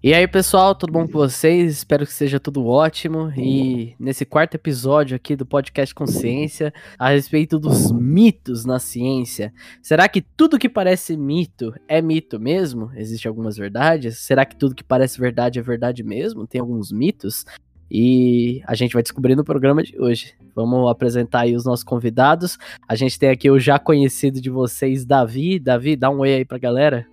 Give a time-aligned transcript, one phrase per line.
[0.00, 1.78] E aí, pessoal, tudo bom com vocês?
[1.78, 3.32] Espero que seja tudo ótimo.
[3.36, 9.52] E nesse quarto episódio aqui do podcast Consciência, a respeito dos mitos na ciência.
[9.82, 12.92] Será que tudo que parece mito é mito mesmo?
[12.94, 14.18] Existem algumas verdades?
[14.18, 16.46] Será que tudo que parece verdade é verdade mesmo?
[16.46, 17.44] Tem alguns mitos?
[17.90, 20.32] E a gente vai descobrir no programa de hoje.
[20.54, 22.56] Vamos apresentar aí os nossos convidados.
[22.86, 25.58] A gente tem aqui o já conhecido de vocês, Davi.
[25.58, 27.04] Davi, dá um oi aí pra galera.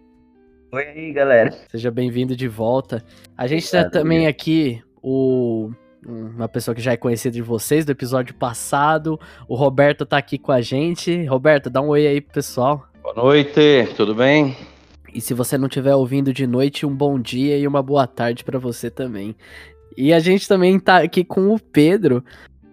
[0.76, 1.52] Oi aí, galera.
[1.72, 3.02] Seja bem-vindo de volta.
[3.38, 5.72] A gente tem também aqui o
[6.06, 9.18] uma pessoa que já é conhecida de vocês do episódio passado.
[9.48, 11.24] O Roberto tá aqui com a gente.
[11.28, 12.90] Roberto, dá um oi aí pro pessoal.
[13.02, 14.54] Boa noite, tudo bem?
[15.14, 18.44] E se você não estiver ouvindo de noite, um bom dia e uma boa tarde
[18.44, 19.34] para você também.
[19.96, 22.22] E a gente também tá aqui com o Pedro.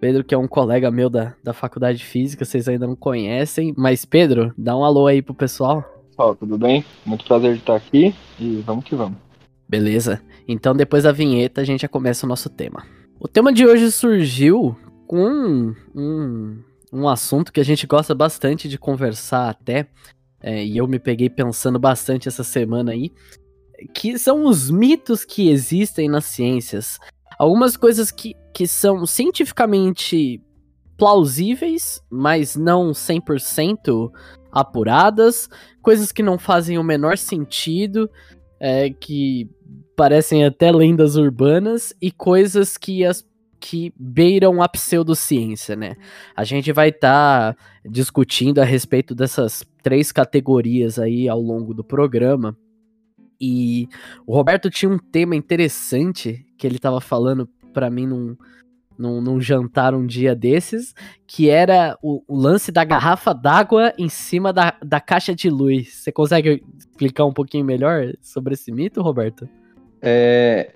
[0.01, 3.73] Pedro, que é um colega meu da, da faculdade de física, vocês ainda não conhecem.
[3.77, 6.85] Mas, Pedro, dá um alô aí pro pessoal pessoal, tudo bem?
[7.03, 9.17] Muito prazer de estar aqui e vamos que vamos.
[9.67, 10.21] Beleza.
[10.47, 12.85] Então, depois da vinheta, a gente já começa o nosso tema.
[13.19, 18.77] O tema de hoje surgiu com um, um, assunto que a gente gosta bastante de
[18.77, 19.87] conversar até,
[20.39, 23.11] é, e eu me peguei pensando bastante essa semana aí,
[23.93, 26.99] que são os mitos que existem nas ciências.
[27.39, 30.39] Algumas coisas que, que são cientificamente
[30.95, 34.11] plausíveis, mas não 100%
[34.53, 35.49] apuradas,
[35.81, 38.09] coisas que não fazem o menor sentido,
[38.59, 39.49] é, que
[39.95, 43.25] parecem até lendas urbanas, e coisas que as
[43.59, 45.95] que beiram a pseudociência, né?
[46.35, 51.81] A gente vai estar tá discutindo a respeito dessas três categorias aí ao longo do
[51.81, 52.57] programa.
[53.39, 53.87] E
[54.27, 58.35] o Roberto tinha um tema interessante que ele estava falando para mim num,
[58.97, 60.93] num, num, jantar um dia desses,
[61.27, 65.95] que era o, o lance da garrafa d'água em cima da, da caixa de luz.
[65.95, 69.47] Você consegue explicar um pouquinho melhor sobre esse mito, Roberto?
[70.01, 70.71] É,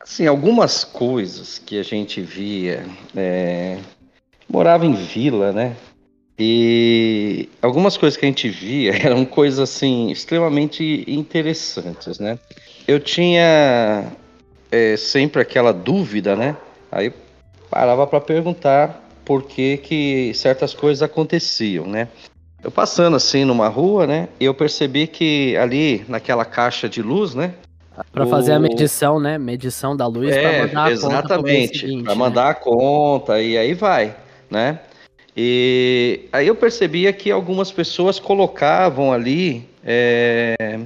[0.00, 2.84] assim, algumas coisas que a gente via.
[3.16, 3.78] É,
[4.48, 5.76] morava em vila, né?
[6.38, 12.38] E algumas coisas que a gente via eram coisas assim extremamente interessantes, né?
[12.86, 14.12] Eu tinha
[14.70, 16.56] é, sempre aquela dúvida, né?
[16.90, 17.12] Aí
[17.70, 22.08] parava para perguntar por que, que certas coisas aconteciam, né?
[22.62, 24.28] Eu passando assim numa rua, né?
[24.40, 27.54] Eu percebi que ali naquela caixa de luz, né?
[28.12, 28.28] Para o...
[28.28, 29.38] fazer a medição, né?
[29.38, 32.04] Medição da luz é, para mandar a exatamente, conta.
[32.04, 32.50] Para mandar né?
[32.50, 34.16] a conta e aí vai,
[34.50, 34.80] né?
[35.36, 40.80] E aí eu percebia que algumas pessoas colocavam ali é,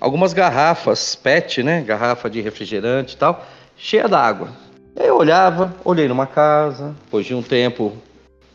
[0.00, 1.82] algumas garrafas PET, né?
[1.82, 3.44] Garrafa de refrigerante e tal,
[3.76, 4.65] cheia d'água.
[4.96, 7.92] Eu olhava, olhei numa casa, depois de um tempo,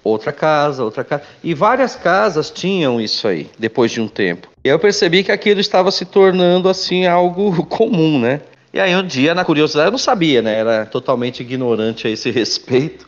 [0.04, 1.24] outra casa, outra casa.
[1.44, 4.48] E várias casas tinham isso aí, depois de um tempo.
[4.64, 8.42] E eu percebi que aquilo estava se tornando assim algo comum, né?
[8.74, 10.58] E aí um dia, na curiosidade, eu não sabia, né?
[10.58, 13.08] Era totalmente ignorante a esse respeito.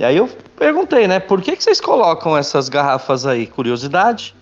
[0.00, 1.20] E aí eu perguntei, né?
[1.20, 3.46] Por que, que vocês colocam essas garrafas aí?
[3.46, 4.34] Curiosidade.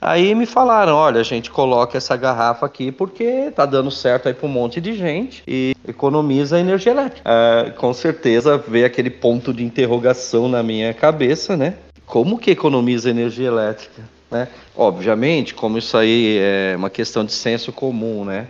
[0.00, 4.34] Aí me falaram, olha, a gente coloca essa garrafa aqui porque tá dando certo aí
[4.34, 7.22] para um monte de gente e economiza energia elétrica.
[7.24, 11.74] Ah, com certeza veio aquele ponto de interrogação na minha cabeça, né?
[12.04, 14.02] Como que economiza energia elétrica?
[14.30, 14.48] Né?
[14.76, 18.46] Obviamente, como isso aí é uma questão de senso comum, né?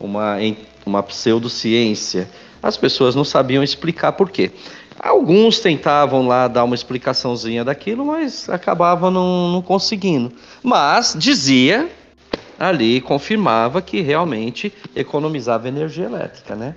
[0.00, 0.36] Uma,
[0.84, 2.28] uma pseudociência.
[2.62, 4.50] As pessoas não sabiam explicar por quê.
[4.98, 10.32] Alguns tentavam lá dar uma explicaçãozinha daquilo, mas acabavam não, não conseguindo.
[10.62, 11.88] Mas dizia
[12.58, 16.74] ali, confirmava que realmente economizava energia elétrica, né?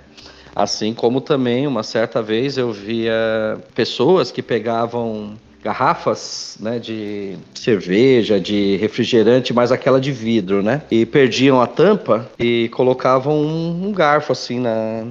[0.54, 8.40] Assim como também, uma certa vez, eu via pessoas que pegavam garrafas né, de cerveja,
[8.40, 10.82] de refrigerante, mas aquela de vidro, né?
[10.90, 15.04] E perdiam a tampa e colocavam um, um garfo assim na,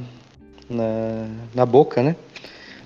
[0.69, 2.15] na, na boca, né?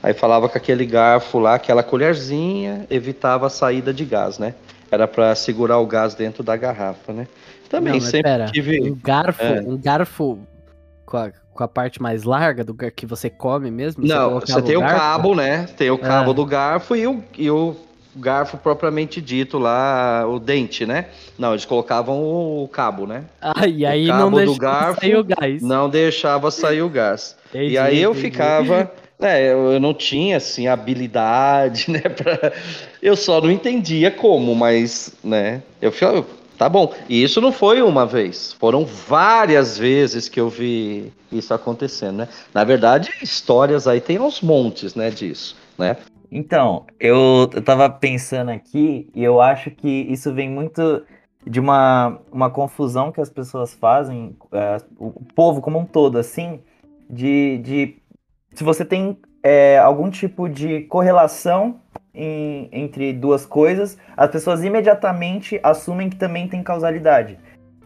[0.04, 4.54] Aí falava que aquele garfo lá, aquela colherzinha, evitava a saída de gás, né?
[4.92, 7.26] Era para segurar o gás dentro da garrafa, né?
[7.70, 8.82] Também Não, sempre pera, tive.
[8.82, 9.62] Um garfo, é.
[9.62, 10.40] um garfo
[11.06, 14.06] com a, com a parte mais larga do que você come mesmo?
[14.06, 15.68] Não, você, você tem o, o, cabo, né?
[15.78, 16.34] Tem o cabo é.
[16.34, 17.74] do garfo e o, e o
[18.14, 21.06] garfo propriamente dito lá, o dente, né?
[21.40, 23.24] Não, eles colocavam o cabo, né?
[23.42, 25.62] Ah, e aí o cabo não do garfo sair o gás.
[25.62, 27.38] Não deixava sair o gás.
[27.50, 28.26] Entendi, e aí eu entendi.
[28.26, 32.02] ficava é, eu, não tinha, assim, habilidade, né?
[32.02, 32.54] Pra...
[33.02, 35.62] Eu só não entendia como, mas, né?
[35.82, 36.24] Eu falei,
[36.58, 36.94] tá bom.
[37.08, 42.30] E isso não foi uma vez, foram várias vezes que eu vi isso acontecendo, né?
[42.54, 45.98] Na verdade, histórias aí tem aos montes, né, disso, né?
[46.32, 51.04] Então, eu, eu tava pensando aqui e eu acho que isso vem muito
[51.46, 56.60] de uma, uma confusão que as pessoas fazem, é, o povo como um todo, assim,
[57.10, 57.96] de, de
[58.54, 61.80] se você tem é, algum tipo de correlação
[62.14, 67.38] em, entre duas coisas, as pessoas imediatamente assumem que também tem causalidade.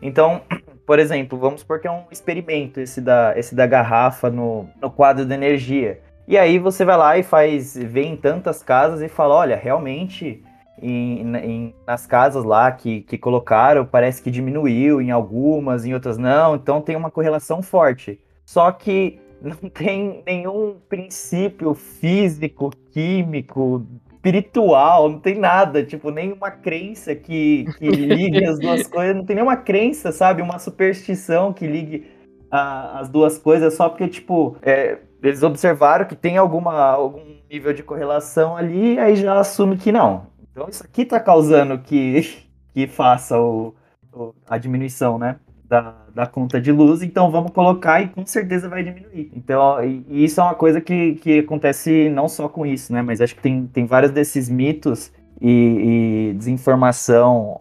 [0.01, 0.41] Então,
[0.85, 4.89] por exemplo, vamos supor que é um experimento esse da, esse da garrafa no, no
[4.89, 6.01] quadro de energia.
[6.27, 10.43] E aí você vai lá e faz, vê em tantas casas e fala, olha, realmente
[10.81, 16.17] em, em, nas casas lá que, que colocaram, parece que diminuiu em algumas, em outras
[16.17, 18.19] não, então tem uma correlação forte.
[18.45, 27.15] Só que não tem nenhum princípio físico, químico, espiritual, não tem nada, tipo, nenhuma crença
[27.15, 30.41] que, que ligue as duas coisas, não tem nenhuma crença, sabe?
[30.41, 32.11] Uma superstição que ligue
[32.51, 37.73] a, as duas coisas só porque, tipo, é, eles observaram que tem alguma, algum nível
[37.73, 40.27] de correlação ali, aí já assume que não.
[40.51, 42.43] Então isso aqui tá causando que,
[42.73, 43.73] que faça o,
[44.11, 45.37] o a diminuição, né?
[45.67, 49.31] Da, da conta de luz, então vamos colocar e com certeza vai diminuir.
[49.35, 53.01] Então, e, isso é uma coisa que, que acontece não só com isso, né?
[53.01, 55.11] Mas acho que tem, tem vários desses mitos
[55.41, 57.59] e, e desinformação,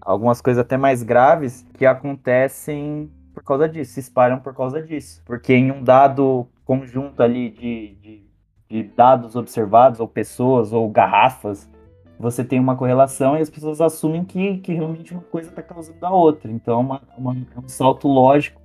[0.00, 5.22] algumas coisas até mais graves, que acontecem por causa disso, se espalham por causa disso.
[5.24, 8.26] Porque em um dado conjunto ali de, de,
[8.68, 11.68] de dados observados, ou pessoas, ou garrafas,
[12.18, 16.04] você tem uma correlação e as pessoas assumem que, que realmente uma coisa está causando
[16.04, 16.50] a outra.
[16.50, 18.60] Então, é uma, uma, é um salto lógico,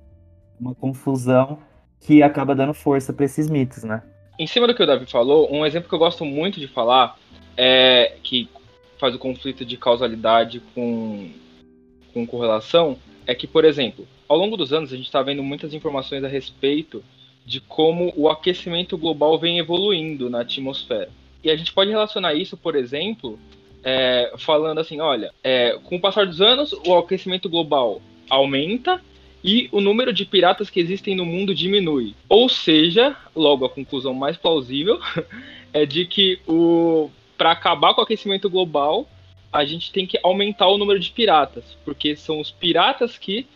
[0.60, 1.58] uma confusão
[2.00, 4.02] que acaba dando força para esses mitos, né?
[4.38, 7.16] Em cima do que o Davi falou, um exemplo que eu gosto muito de falar
[7.56, 8.48] é que
[8.98, 11.30] faz o conflito de causalidade com,
[12.14, 12.96] com correlação
[13.26, 16.28] é que, por exemplo, ao longo dos anos a gente está vendo muitas informações a
[16.28, 17.04] respeito
[17.44, 21.10] de como o aquecimento global vem evoluindo na atmosfera.
[21.42, 23.38] E a gente pode relacionar isso, por exemplo,
[23.82, 28.00] é, falando assim, olha, é, com o passar dos anos, o aquecimento global
[28.30, 29.00] aumenta
[29.44, 32.14] e o número de piratas que existem no mundo diminui.
[32.28, 35.00] Ou seja, logo a conclusão mais plausível
[35.72, 39.08] é de que o para acabar com o aquecimento global,
[39.52, 43.48] a gente tem que aumentar o número de piratas, porque são os piratas que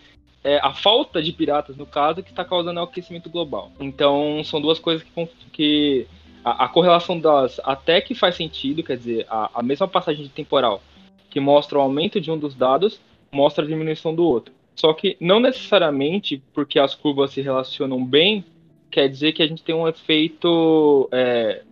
[0.43, 3.71] é, a falta de piratas, no caso, que está causando o aquecimento global.
[3.79, 6.07] Então, são duas coisas que, que
[6.47, 10.81] a, a, correlação das até que faz sentido, quer dizer, a, a mesma passagem temporal
[11.29, 13.01] que mostra o aumento de um dos dados
[13.33, 14.55] mostra a diminuição do outro.
[14.77, 18.45] Só que não necessariamente porque as curvas se relacionam bem,
[18.93, 21.63] quer dizer que a gente tem um efeito é,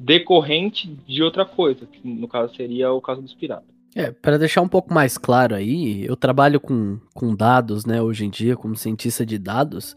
[0.00, 3.72] decorrente de outra coisa, que no caso seria o caso dos piratas.
[3.94, 8.24] É, para deixar um pouco mais claro aí, eu trabalho com, com dados, né, hoje
[8.24, 9.94] em dia, como cientista de dados,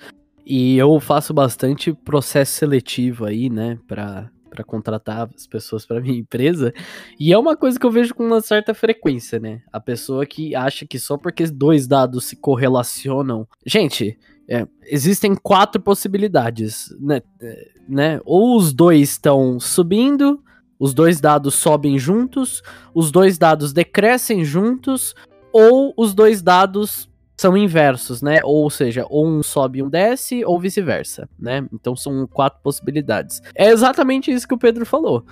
[0.48, 6.18] e eu faço bastante processo seletivo aí, né, para para contratar as pessoas para minha
[6.18, 6.74] empresa.
[7.20, 9.62] E é uma coisa que eu vejo com uma certa frequência, né?
[9.72, 13.48] A pessoa que acha que só porque dois dados se correlacionam.
[13.64, 14.18] Gente,
[14.50, 17.22] é, existem quatro possibilidades, né?
[17.40, 18.20] É, né?
[18.26, 20.42] Ou os dois estão subindo,
[20.80, 22.64] os dois dados sobem juntos,
[22.96, 25.14] os dois dados decrescem juntos,
[25.54, 28.40] ou os dois dados são inversos, né?
[28.44, 31.68] Ou seja, ou um sobe e um desce, ou vice-versa, né?
[31.72, 33.42] Então são quatro possibilidades.
[33.56, 35.24] É exatamente isso que o Pedro falou.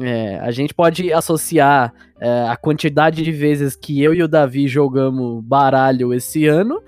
[0.00, 4.66] É, a gente pode associar é, a quantidade de vezes que eu e o Davi
[4.66, 6.82] jogamos baralho esse ano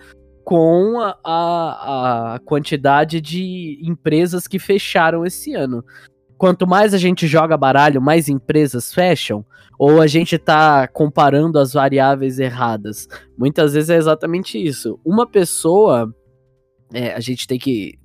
[0.44, 5.84] com a, a, a quantidade de empresas que fecharam esse ano
[6.38, 9.44] quanto mais a gente joga baralho, mais empresas fecham,
[9.78, 13.08] ou a gente tá comparando as variáveis erradas.
[13.36, 14.98] Muitas vezes é exatamente isso.
[15.04, 16.14] Uma pessoa,
[16.92, 17.98] é, a gente tem que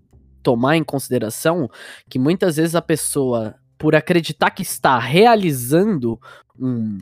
[0.43, 1.69] tomar em consideração
[2.09, 6.19] que muitas vezes a pessoa, por acreditar que está realizando
[6.59, 6.97] um,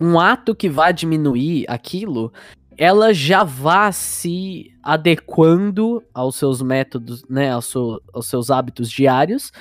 [0.00, 2.32] um ato que vai diminuir aquilo,
[2.76, 9.52] ela já vá se adequando aos seus métodos, né, seu, aos seus hábitos diários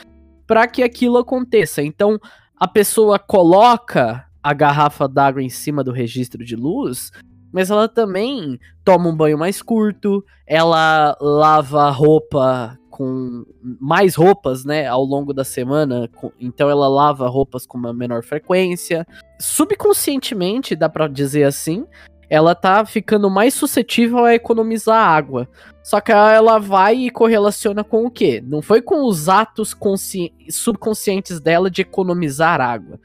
[0.45, 1.81] para que aquilo aconteça.
[1.81, 2.19] Então,
[2.57, 7.11] a pessoa coloca a garrafa d'água em cima do registro de luz,
[7.51, 13.45] mas ela também toma um banho mais curto, ela lava roupa com
[13.79, 19.07] mais roupas, né, ao longo da semana, então ela lava roupas com uma menor frequência.
[19.39, 21.85] Subconscientemente, dá para dizer assim,
[22.31, 25.49] ela tá ficando mais suscetível a economizar água.
[25.83, 28.41] Só que ela vai e correlaciona com o quê?
[28.41, 29.75] Não foi com os atos
[30.49, 32.97] subconscientes dela de economizar água.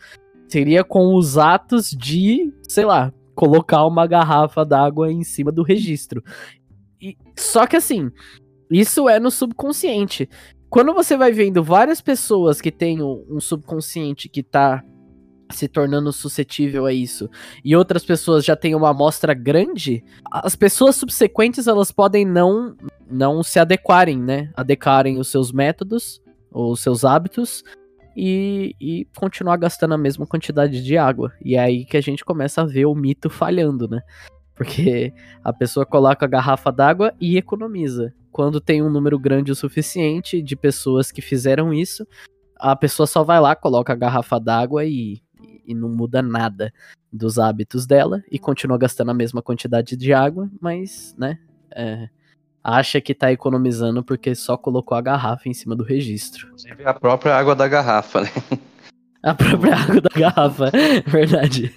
[0.46, 6.22] Seria com os atos de, sei lá, colocar uma garrafa d'água em cima do registro.
[7.02, 8.12] E, só que assim,
[8.70, 10.30] isso é no subconsciente.
[10.70, 14.84] Quando você vai vendo várias pessoas que têm um subconsciente que tá
[15.50, 17.30] se tornando suscetível a isso
[17.64, 22.76] e outras pessoas já têm uma amostra grande, as pessoas subsequentes elas podem não
[23.08, 24.50] não se adequarem, né?
[24.56, 27.62] Adequarem os seus métodos ou os seus hábitos
[28.16, 31.32] e, e continuar gastando a mesma quantidade de água.
[31.44, 34.00] E é aí que a gente começa a ver o mito falhando, né?
[34.54, 35.12] Porque
[35.44, 38.12] a pessoa coloca a garrafa d'água e economiza.
[38.32, 42.06] Quando tem um número grande o suficiente de pessoas que fizeram isso,
[42.58, 45.20] a pessoa só vai lá, coloca a garrafa d'água e,
[45.66, 46.72] e não muda nada
[47.12, 51.38] dos hábitos dela e continua gastando a mesma quantidade de água, mas, né,
[51.74, 52.08] é,
[52.62, 56.46] acha que tá economizando porque só colocou a garrafa em cima do registro.
[56.46, 58.30] Inclusive a própria água da garrafa, né?
[59.22, 60.70] A própria água da garrafa,
[61.06, 61.74] verdade.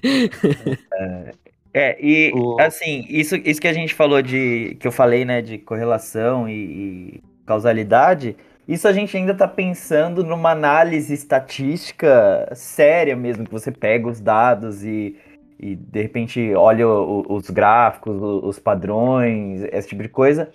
[0.92, 1.34] É,
[1.74, 2.60] é e o...
[2.60, 4.78] assim, isso, isso que a gente falou de.
[4.80, 8.36] que eu falei, né, de correlação e, e causalidade,
[8.74, 14.22] isso a gente ainda está pensando numa análise estatística séria mesmo, que você pega os
[14.22, 15.18] dados e
[15.60, 20.50] e de repente olha o, os gráficos, os padrões, esse tipo de coisa.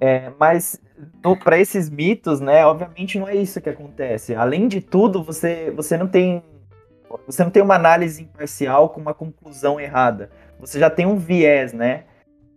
[0.00, 0.80] É, mas
[1.42, 4.32] para esses mitos, né, obviamente não é isso que acontece.
[4.34, 6.40] Além de tudo, você, você não tem
[7.26, 10.30] você não tem uma análise imparcial com uma conclusão errada.
[10.58, 12.04] Você já tem um viés, né?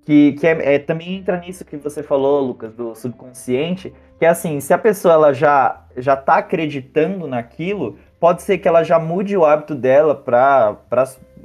[0.06, 4.30] Que, que é, é, também entra nisso que você falou, Lucas, do subconsciente, que é
[4.30, 9.00] assim, se a pessoa ela já já está acreditando naquilo, pode ser que ela já
[9.00, 10.78] mude o hábito dela para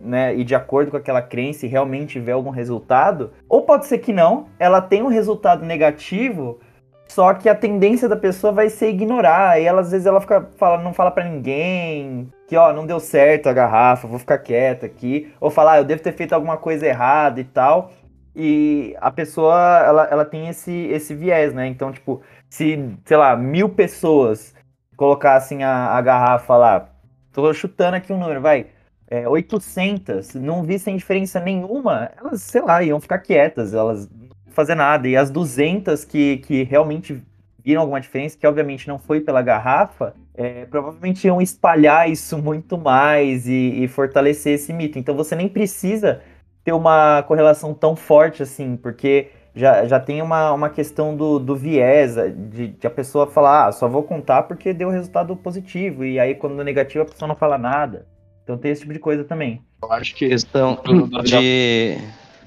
[0.03, 3.99] né, e de acordo com aquela crença e realmente ver algum resultado, ou pode ser
[3.99, 6.59] que não, ela tem um resultado negativo,
[7.07, 10.49] só que a tendência da pessoa vai ser ignorar, e ela às vezes ela fica
[10.57, 14.87] fala, não fala para ninguém, que ó, não deu certo a garrafa, vou ficar quieta
[14.87, 17.91] aqui, ou falar, ah, eu devo ter feito alguma coisa errada e tal.
[18.35, 21.67] E a pessoa, ela, ela tem esse, esse viés, né?
[21.67, 24.55] Então, tipo, se, sei lá, mil pessoas
[24.97, 26.89] colocassem a, a garrafa lá,
[27.33, 28.67] tô chutando aqui um número, vai,
[29.09, 34.75] é, 800 não vissem diferença nenhuma, elas, sei lá, iam ficar quietas, elas não fazer
[34.75, 35.09] nada.
[35.09, 37.21] E as 200 que, que realmente
[37.65, 42.79] viram alguma diferença, que obviamente não foi pela garrafa, é, provavelmente iam espalhar isso muito
[42.79, 44.99] mais e, e, fortalecer esse mito.
[44.99, 46.23] Então você nem precisa
[46.65, 51.57] ter uma correlação tão forte assim, porque já, já tem uma, uma questão do, do
[51.57, 52.15] viés,
[52.51, 56.35] de, de a pessoa falar, ah, só vou contar porque deu resultado positivo, e aí
[56.35, 58.07] quando é negativo a pessoa não fala nada.
[58.45, 59.63] Então tem esse tipo de coisa também.
[59.83, 60.79] Eu acho que questão
[61.25, 61.99] de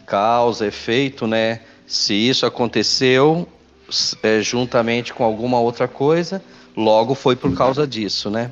[0.06, 1.62] causa, efeito, né?
[1.86, 3.48] Se isso aconteceu
[4.22, 6.44] é, juntamente com alguma outra coisa,
[6.76, 8.52] logo foi por causa disso, né?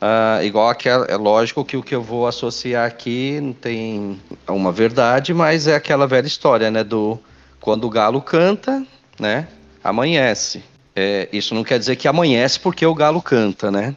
[0.00, 4.70] Ah, igual aquela, é lógico que o que eu vou associar aqui não tem uma
[4.70, 6.84] verdade, mas é aquela velha história, né?
[6.84, 7.18] Do
[7.60, 8.84] quando o galo canta,
[9.18, 9.48] né?
[9.82, 10.62] Amanhece.
[10.94, 13.94] É, isso não quer dizer que amanhece porque o galo canta, né?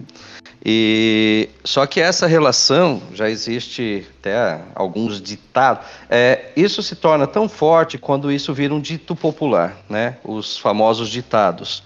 [0.64, 5.86] E só que essa relação já existe até alguns ditados.
[6.10, 10.18] É, isso se torna tão forte quando isso vira um dito popular, né?
[10.24, 11.84] Os famosos ditados.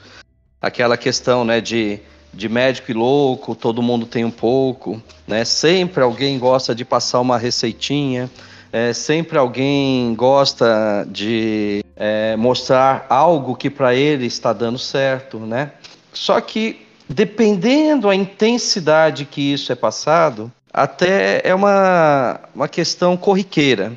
[0.60, 2.00] Aquela questão, né, de,
[2.34, 5.46] de médico e louco, todo mundo tem um pouco, né?
[5.46, 8.30] Sempre alguém gosta de passar uma receitinha.
[8.72, 15.72] É, sempre alguém gosta de é, mostrar algo que para ele está dando certo, né?
[16.12, 23.94] Só que dependendo a intensidade que isso é passado, até é uma, uma questão corriqueira.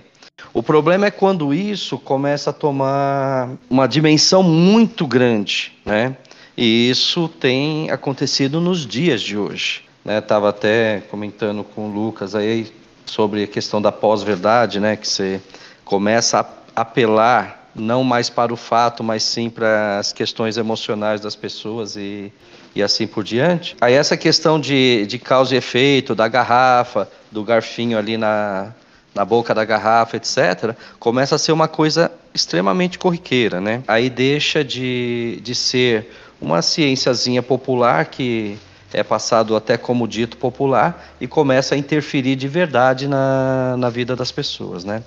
[0.52, 6.16] O problema é quando isso começa a tomar uma dimensão muito grande, né?
[6.56, 9.82] E isso tem acontecido nos dias de hoje.
[10.04, 10.20] Né?
[10.20, 12.72] Tava até comentando com o Lucas aí
[13.04, 14.96] sobre a questão da pós-verdade, né?
[14.96, 15.40] Que você
[15.84, 21.36] começa a apelar não mais para o fato, mas sim para as questões emocionais das
[21.36, 22.32] pessoas e
[22.76, 23.74] e assim por diante.
[23.80, 28.74] Aí essa questão de, de causa e efeito, da garrafa, do garfinho ali na,
[29.16, 33.82] na boca da garrafa, etc., começa a ser uma coisa extremamente corriqueira, né?
[33.88, 38.58] Aí deixa de, de ser uma ciênciazinha popular que
[38.92, 44.14] é passado até como dito popular e começa a interferir de verdade na, na vida
[44.14, 45.02] das pessoas, né?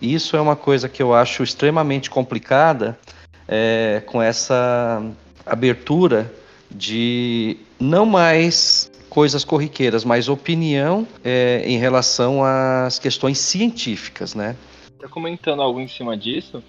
[0.00, 2.98] Isso é uma coisa que eu acho extremamente complicada
[3.46, 5.02] é, com essa
[5.44, 6.32] abertura
[6.70, 14.56] de não mais coisas corriqueiras, mas opinião é, em relação às questões científicas, né?
[14.98, 16.62] Tá comentando algo em cima disso.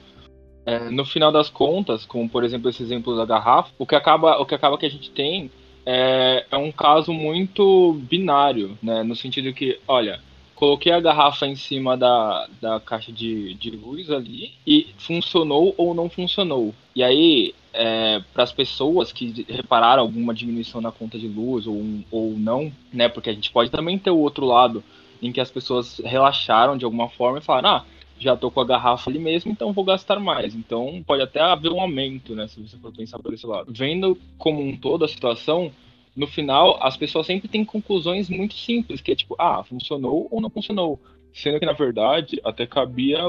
[0.65, 4.37] É, no final das contas, como por exemplo esse exemplo da garrafa, o que acaba,
[4.41, 5.49] o que acaba que a gente tem
[5.85, 9.03] é, é um caso muito binário, né?
[9.03, 10.19] No sentido que, olha,
[10.61, 15.95] coloquei a garrafa em cima da, da caixa de, de luz ali e funcionou ou
[15.95, 16.71] não funcionou.
[16.95, 21.83] E aí, é, para as pessoas que repararam alguma diminuição na conta de luz ou,
[22.11, 23.09] ou não, né?
[23.09, 24.83] Porque a gente pode também ter o outro lado
[25.19, 27.85] em que as pessoas relaxaram de alguma forma e falaram, ah,
[28.19, 30.53] já tô com a garrafa ali mesmo, então vou gastar mais.
[30.53, 32.47] Então pode até haver um aumento, né?
[32.47, 33.73] Se você for pensar por esse lado.
[33.73, 35.71] Vendo como um todo a situação,
[36.15, 40.41] no final, as pessoas sempre têm conclusões muito simples, que é tipo, ah, funcionou ou
[40.41, 40.99] não funcionou.
[41.33, 43.19] Sendo que, na verdade, até cabia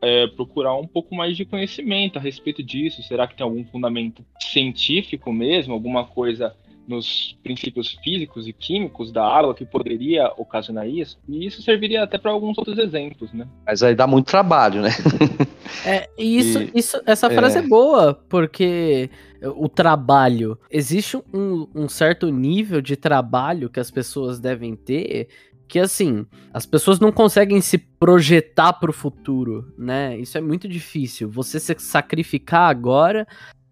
[0.00, 3.02] é, procurar um pouco mais de conhecimento a respeito disso.
[3.02, 9.26] Será que tem algum fundamento científico mesmo, alguma coisa nos princípios físicos e químicos da
[9.26, 11.18] água que poderia ocasionar isso?
[11.28, 13.46] E isso serviria até para alguns outros exemplos, né?
[13.66, 14.90] Mas aí dá muito trabalho, né?
[15.84, 17.60] é, e isso, e, isso essa frase é.
[17.60, 19.10] é boa, porque
[19.56, 20.58] o trabalho.
[20.70, 25.28] Existe um, um, certo nível de trabalho que as pessoas devem ter
[25.68, 30.16] que assim, as pessoas não conseguem se projetar para o futuro, né?
[30.16, 31.28] Isso é muito difícil.
[31.30, 33.26] Você se sacrificar agora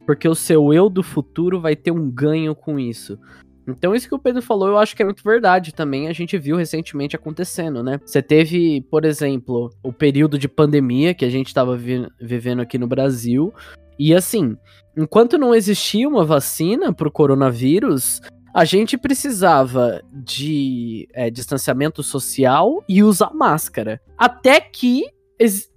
[0.07, 3.19] porque o seu eu do futuro vai ter um ganho com isso.
[3.67, 6.09] Então, isso que o Pedro falou, eu acho que é muito verdade também.
[6.09, 7.99] A gente viu recentemente acontecendo, né?
[8.05, 12.77] Você teve, por exemplo, o período de pandemia que a gente estava vi vivendo aqui
[12.77, 13.55] no Brasil.
[13.99, 14.57] E assim,
[14.97, 18.21] enquanto não existia uma vacina para o coronavírus,
[18.53, 24.01] a gente precisava de é, distanciamento social e usar máscara.
[24.19, 25.07] Até que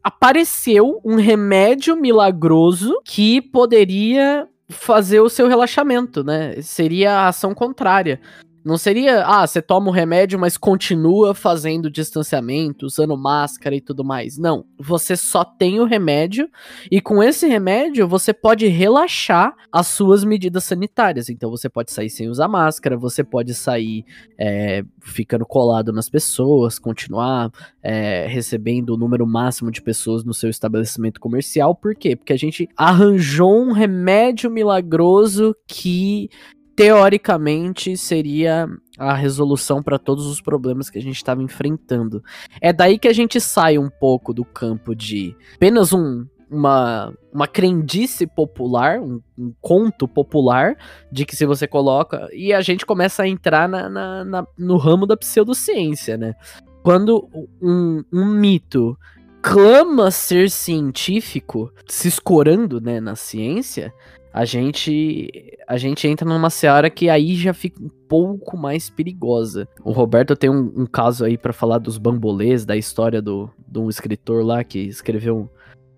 [0.03, 6.61] apareceu um remédio milagroso que poderia fazer o seu relaxamento, né?
[6.61, 8.19] Seria a ação contrária.
[8.67, 14.03] Não seria, ah, você toma o remédio, mas continua fazendo distanciamento, usando máscara e tudo
[14.03, 14.37] mais.
[14.37, 14.65] Não.
[14.77, 16.49] Você só tem o remédio
[16.91, 21.29] e com esse remédio você pode relaxar as suas medidas sanitárias.
[21.29, 24.03] Então você pode sair sem usar máscara, você pode sair
[24.37, 27.49] é, ficando colado nas pessoas, continuar
[27.81, 31.73] é, recebendo o número máximo de pessoas no seu estabelecimento comercial.
[31.73, 32.17] Por quê?
[32.17, 36.29] Porque a gente arranjou um remédio milagroso que
[36.77, 38.69] teoricamente seria
[38.99, 42.23] a resolução para todos os problemas que a gente estava enfrentando.
[42.61, 47.47] É daí que a gente sai um pouco do campo de apenas um, uma, uma
[47.47, 50.77] crendice popular, um, um, conto popular,
[51.11, 52.29] de que se você coloca.
[52.31, 56.35] E a gente começa a entrar na, na, na no ramo da pseudociência, né?
[56.83, 57.27] Quando
[57.59, 58.95] um, um mito
[59.41, 63.91] clama ser científico, se escorando né, na ciência,
[64.37, 69.67] a gente a gente entra numa seara que aí já fica um pouco mais perigosa.
[69.83, 73.79] O Roberto tem um, um caso aí para falar dos bambolês, da história do, de
[73.79, 75.49] um escritor lá que escreveu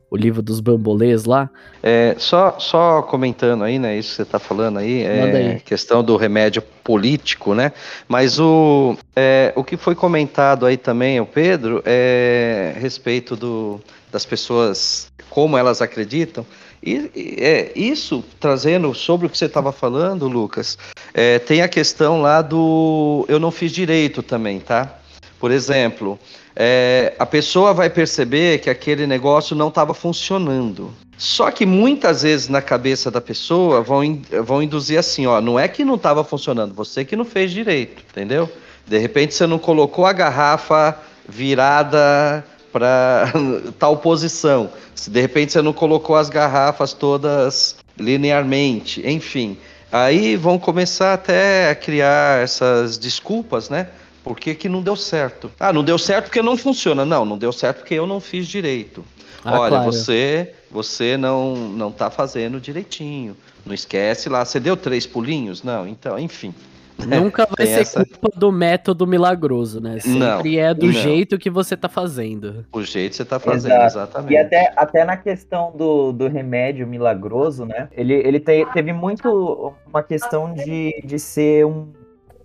[0.09, 1.49] o livro dos bambolês lá.
[1.83, 5.59] É, só, só comentando aí, né, isso que você está falando aí, é aí.
[5.59, 7.73] questão do remédio político, né,
[8.07, 13.79] mas o, é, o que foi comentado aí também, o Pedro, é respeito do,
[14.11, 16.43] das pessoas, como elas acreditam,
[16.81, 20.77] e, é, isso, trazendo sobre o que você estava falando, Lucas,
[21.13, 24.97] é, tem a questão lá do eu não fiz direito também, tá?
[25.39, 26.19] Por exemplo,
[26.55, 30.93] é, a pessoa vai perceber que aquele negócio não estava funcionando.
[31.17, 35.67] Só que muitas vezes na cabeça da pessoa vão, vão induzir assim, ó, não é
[35.67, 38.49] que não estava funcionando, você que não fez direito, entendeu?
[38.87, 43.31] De repente você não colocou a garrafa virada para
[43.77, 44.69] tal posição.
[44.95, 49.57] Se de repente você não colocou as garrafas todas linearmente, enfim.
[49.91, 53.89] Aí vão começar até a criar essas desculpas, né?
[54.23, 55.51] Por que, que não deu certo?
[55.59, 57.05] Ah, não deu certo porque não funciona.
[57.05, 59.03] Não, não deu certo porque eu não fiz direito.
[59.43, 59.85] Ah, Olha, claro.
[59.91, 63.35] você você não não tá fazendo direitinho.
[63.65, 65.63] Não esquece lá, você deu três pulinhos?
[65.63, 66.53] Não, então, enfim.
[67.07, 68.05] Nunca vai ser essa...
[68.05, 69.99] culpa do método milagroso, né?
[69.99, 70.93] Sempre não, é do não.
[70.93, 72.65] jeito que você tá fazendo.
[72.71, 73.85] O jeito que você tá fazendo, Exato.
[73.85, 74.33] exatamente.
[74.33, 77.87] E até, até na questão do, do remédio milagroso, né?
[77.91, 81.91] Ele, ele te, teve muito uma questão de, de ser um.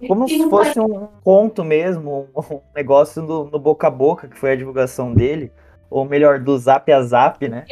[0.07, 4.53] Como se fosse um conto mesmo, um negócio no, no boca a boca, que foi
[4.53, 5.51] a divulgação dele.
[5.89, 7.65] Ou melhor, do zap a zap, né?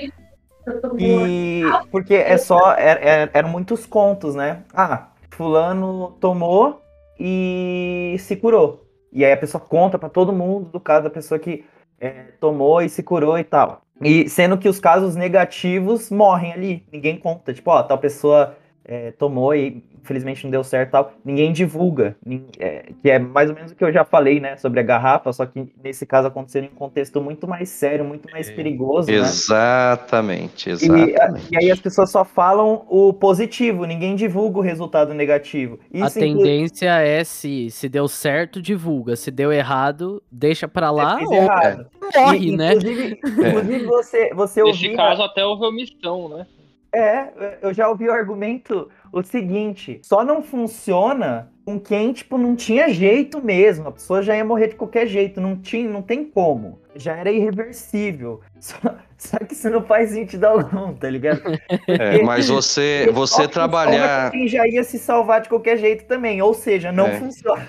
[0.98, 2.74] E porque é só.
[2.74, 4.62] Eram é, eram muitos contos, né?
[4.72, 5.08] Ah,
[5.42, 6.80] fulano tomou
[7.18, 8.86] e se curou.
[9.12, 11.64] E aí a pessoa conta para todo mundo do caso da pessoa que
[12.00, 13.82] é, tomou e se curou e tal.
[14.00, 17.52] E sendo que os casos negativos morrem ali, ninguém conta.
[17.52, 22.16] Tipo, ó, tal pessoa é, tomou e infelizmente não deu certo tal, ninguém divulga.
[22.58, 24.56] É, que é mais ou menos o que eu já falei, né?
[24.56, 28.30] Sobre a garrafa, só que nesse caso aconteceu em um contexto muito mais sério, muito
[28.30, 28.52] mais é.
[28.52, 29.10] perigoso.
[29.10, 30.74] Exatamente, né?
[30.74, 31.48] exatamente.
[31.50, 35.78] E, e, aí as pessoas só falam o positivo, ninguém divulga o resultado negativo.
[35.92, 39.14] Isso a tendência é se, se deu certo, divulga.
[39.14, 41.86] Se deu errado, deixa pra lá ou errado.
[42.14, 42.74] morre, e, né?
[42.74, 46.46] Inclusive, inclusive você, você Nesse caso, até houve omissão, né?
[46.94, 52.56] É, eu já ouvi o argumento o seguinte: só não funciona com quem, tipo, não
[52.56, 53.88] tinha jeito mesmo.
[53.88, 56.80] A pessoa já ia morrer de qualquer jeito, não tinha, não tem como.
[56.96, 58.40] Já era irreversível.
[58.58, 58.78] Só,
[59.18, 61.42] só que isso não faz sentido algum, tá ligado?
[61.88, 64.30] É, mas você, você trabalhar.
[64.30, 67.18] Quem já ia se salvar de qualquer jeito também, ou seja, não é.
[67.18, 67.68] funciona.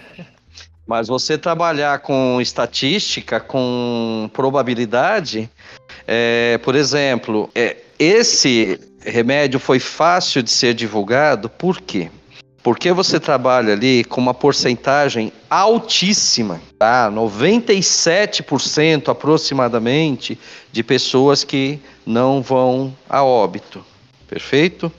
[0.85, 5.49] Mas você trabalhar com estatística, com probabilidade,
[6.07, 12.09] é, por exemplo, é, esse remédio foi fácil de ser divulgado, por quê?
[12.61, 17.11] Porque você trabalha ali com uma porcentagem altíssima, tá?
[17.11, 20.39] 97% aproximadamente
[20.71, 23.85] de pessoas que não vão a óbito.
[24.27, 24.89] Perfeito?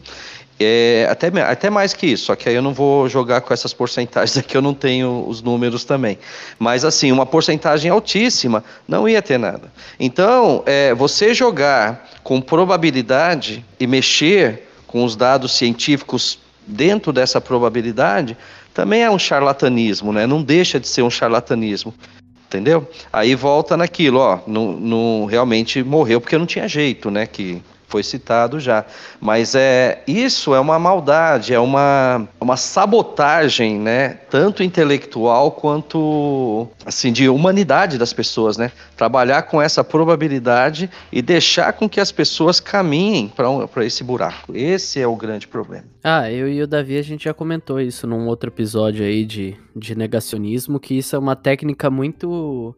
[0.59, 3.75] É, até, até mais que isso, só que aí eu não vou jogar com essas
[3.75, 6.17] porcentagens aqui, eu não tenho os números também.
[6.59, 9.73] Mas assim, uma porcentagem altíssima não ia ter nada.
[9.99, 18.37] Então, é, você jogar com probabilidade e mexer com os dados científicos dentro dessa probabilidade
[18.73, 20.27] também é um charlatanismo, né?
[20.27, 21.93] Não deixa de ser um charlatanismo.
[22.47, 22.89] Entendeu?
[23.13, 27.27] Aí volta naquilo, ó, não, não realmente morreu porque não tinha jeito, né?
[27.27, 27.61] Que
[27.95, 28.85] foi citado já.
[29.21, 34.19] Mas é isso é uma maldade, é uma, uma sabotagem, né?
[34.29, 38.73] Tanto intelectual quanto assim de humanidade das pessoas, né?
[38.97, 44.53] Trabalhar com essa probabilidade e deixar com que as pessoas caminhem para um, esse buraco.
[44.53, 45.85] Esse é o grande problema.
[46.03, 49.57] Ah, eu e o Davi a gente já comentou isso num outro episódio aí de,
[49.77, 52.75] de negacionismo, que isso é uma técnica muito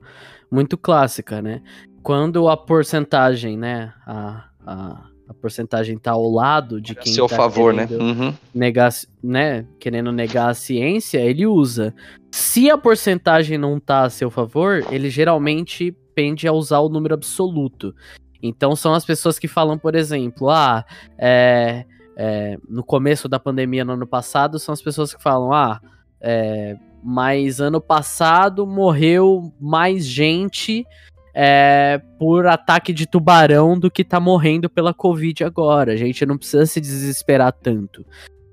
[0.50, 1.62] muito clássica, né?
[2.02, 7.36] Quando a porcentagem, né, a, a, a porcentagem tá ao lado de quem seu tá
[7.36, 7.88] favor, né?
[7.90, 8.34] Uhum.
[8.54, 8.90] negar,
[9.22, 11.94] né, querendo negar a ciência, ele usa.
[12.30, 17.14] Se a porcentagem não tá a seu favor, ele geralmente pende a usar o número
[17.14, 17.94] absoluto.
[18.42, 20.84] Então são as pessoas que falam, por exemplo, ah,
[21.18, 21.84] é,
[22.16, 25.80] é, no começo da pandemia no ano passado, são as pessoas que falam, ah,
[26.20, 30.86] é, mas ano passado morreu mais gente
[31.38, 35.92] é, por ataque de tubarão do que tá morrendo pela Covid agora.
[35.92, 38.06] A gente não precisa se desesperar tanto.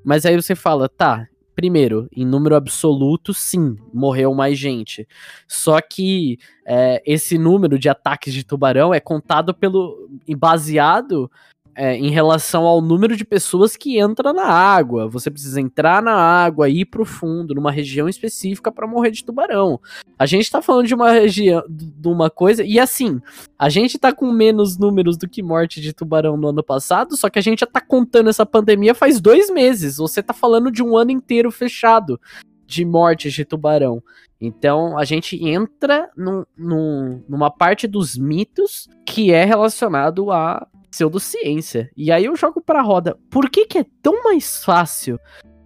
[0.03, 5.07] Mas aí você fala, tá, primeiro, em número absoluto, sim, morreu mais gente.
[5.47, 10.09] Só que é, esse número de ataques de tubarão é contado pelo.
[10.37, 11.31] baseado
[11.75, 15.07] é, em relação ao número de pessoas que entra na água.
[15.07, 19.79] Você precisa entrar na água, ir pro fundo, numa região específica para morrer de tubarão.
[20.17, 23.21] A gente tá falando de uma região, de uma coisa, e assim,
[23.57, 27.29] a gente tá com menos números do que morte de tubarão no ano passado, só
[27.29, 29.97] que a gente já tá contando essa pandemia faz dois meses.
[29.97, 32.19] Você tá falando de um ano inteiro fechado
[32.65, 34.01] de mortes de tubarão.
[34.39, 41.89] Então a gente entra num, num, numa parte dos mitos que é relacionado a pseudociência.
[41.97, 43.17] E aí eu jogo pra roda.
[43.29, 45.19] Por que, que é tão mais fácil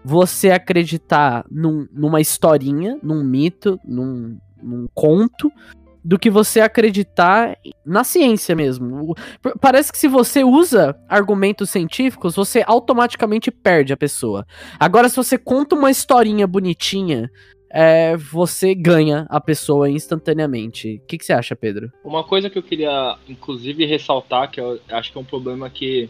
[0.03, 5.51] você acreditar num, numa historinha, num mito, num, num conto,
[6.01, 9.13] do que você acreditar na ciência mesmo.
[9.59, 14.45] Parece que se você usa argumentos científicos, você automaticamente perde a pessoa.
[14.79, 17.29] Agora, se você conta uma historinha bonitinha
[17.69, 21.01] é, você ganha a pessoa instantaneamente.
[21.03, 21.91] O que, que, você acha, Pedro?
[22.03, 26.09] Uma coisa que eu queria, inclusive, ressaltar, que eu acho que é um problema que,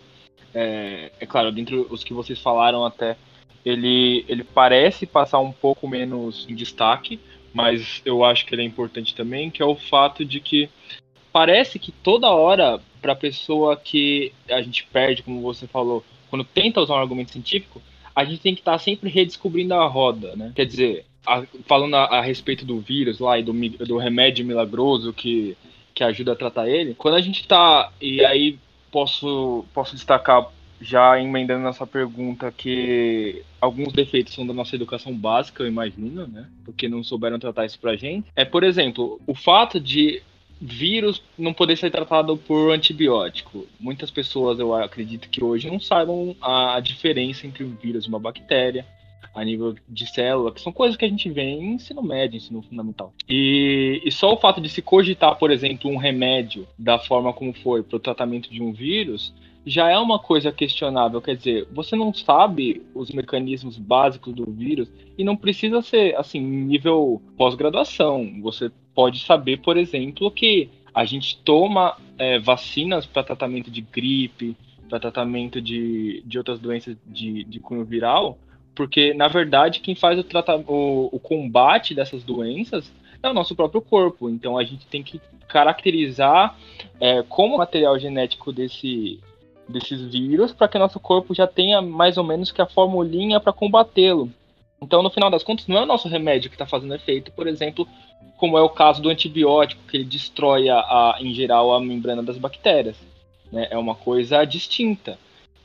[0.53, 3.17] é, é claro, dentre os que vocês falaram até,
[3.65, 7.19] ele, ele parece passar um pouco menos em destaque,
[7.53, 10.69] mas eu acho que ele é importante também, que é o fato de que
[11.33, 16.45] parece que toda hora, para a pessoa que a gente perde, como você falou, quando
[16.45, 17.81] tenta usar um argumento científico,
[18.17, 20.51] a gente tem que estar tá sempre redescobrindo a roda, né?
[20.55, 25.13] Quer dizer, a, falando a, a, respeito do vírus lá e do, do remédio milagroso
[25.13, 25.55] que,
[25.93, 27.91] que ajuda a tratar ele, quando a gente tá.
[28.01, 28.57] E aí
[28.91, 30.47] posso, posso destacar,
[30.81, 36.47] já emendando nessa pergunta, que alguns defeitos são da nossa educação básica, eu imagino, né?
[36.65, 38.31] Porque não souberam tratar isso pra gente.
[38.35, 40.23] É, por exemplo, o fato de
[40.59, 43.67] vírus não poder ser tratado por antibiótico.
[43.79, 48.19] Muitas pessoas, eu acredito que hoje não saibam a diferença entre um vírus e uma
[48.19, 48.85] bactéria
[49.33, 52.61] a nível de célula, que são coisas que a gente vê em ensino médio, ensino
[52.63, 53.13] fundamental.
[53.29, 57.53] E, e só o fato de se cogitar, por exemplo, um remédio da forma como
[57.53, 59.31] foi para o tratamento de um vírus
[59.67, 61.21] já é uma coisa questionável.
[61.21, 66.39] Quer dizer, você não sabe os mecanismos básicos do vírus e não precisa ser assim
[66.39, 68.39] nível pós-graduação.
[68.41, 74.57] Você pode saber, por exemplo, que a gente toma é, vacinas para tratamento de gripe,
[74.89, 78.39] para tratamento de, de outras doenças de, de cunho viral,
[78.73, 80.25] porque na verdade quem faz o,
[80.67, 84.31] o, o combate dessas doenças é o nosso próprio corpo.
[84.31, 86.57] Então a gente tem que caracterizar
[86.99, 89.19] é, como o material genético desse,
[89.69, 93.53] desses vírus para que nosso corpo já tenha mais ou menos que a formulinha para
[93.53, 94.31] combatê-lo.
[94.81, 97.47] Então, no final das contas, não é o nosso remédio que está fazendo efeito, por
[97.47, 97.87] exemplo,
[98.37, 102.21] como é o caso do antibiótico, que ele destrói, a, a em geral, a membrana
[102.21, 102.95] das bactérias.
[103.51, 103.67] Né?
[103.71, 105.17] É uma coisa distinta.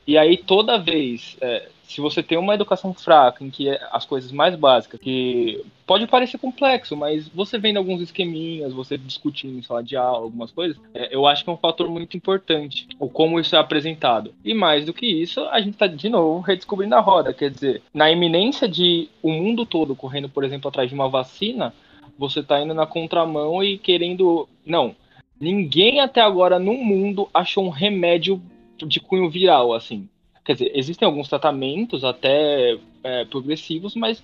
[0.07, 4.07] E aí, toda vez, é, se você tem uma educação fraca, em que é as
[4.07, 9.63] coisas mais básicas, que pode parecer complexo, mas você vendo alguns esqueminhas, você discutindo em
[9.63, 13.09] sala de aula, algumas coisas, é, eu acho que é um fator muito importante, o
[13.09, 14.33] como isso é apresentado.
[14.45, 17.83] E mais do que isso, a gente está de novo redescobrindo a roda, quer dizer,
[17.93, 21.75] na iminência de o mundo todo correndo, por exemplo, atrás de uma vacina,
[22.19, 24.49] você está indo na contramão e querendo.
[24.65, 24.95] Não,
[25.41, 28.41] ninguém até agora no mundo achou um remédio
[28.87, 30.09] de cunho viral, assim.
[30.45, 34.23] Quer dizer, existem alguns tratamentos até é, progressivos, mas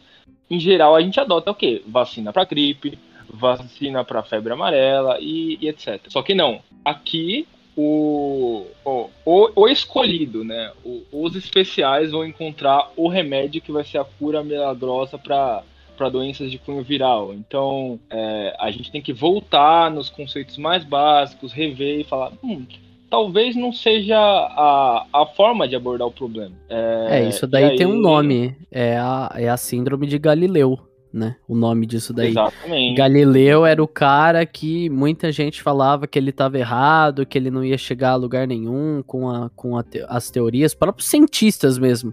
[0.50, 1.82] em geral a gente adota o quê?
[1.86, 6.00] Vacina para gripe, vacina para febre amarela e, e, etc.
[6.08, 6.60] Só que não.
[6.84, 9.08] Aqui o, o,
[9.54, 10.72] o, escolhido, né?
[10.84, 15.62] O, os especiais vão encontrar o remédio que vai ser a cura milagrosa para
[15.96, 17.34] para doenças de cunho viral.
[17.34, 22.64] Então, é, a gente tem que voltar nos conceitos mais básicos, rever e falar, hum,
[23.10, 26.54] talvez não seja a, a forma de abordar o problema.
[26.68, 27.76] É, é isso daí aí...
[27.76, 30.78] tem um nome, é a, é a síndrome de Galileu.
[31.10, 31.36] Né?
[31.48, 32.28] O nome disso daí.
[32.28, 32.94] Exatamente.
[32.94, 37.64] Galileu era o cara que muita gente falava que ele estava errado, que ele não
[37.64, 42.12] ia chegar a lugar nenhum com, a, com a te, as teorias, próprios cientistas mesmo.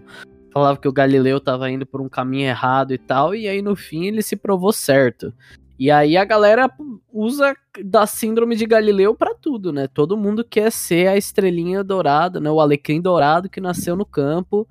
[0.50, 3.76] Falava que o Galileu estava indo por um caminho errado e tal, e aí no
[3.76, 5.30] fim ele se provou certo.
[5.78, 6.70] E aí a galera
[7.12, 9.86] usa da síndrome de Galileu para tudo, né?
[9.86, 12.50] Todo mundo quer ser a estrelinha dourada, né?
[12.50, 14.66] O alecrim dourado que nasceu no campo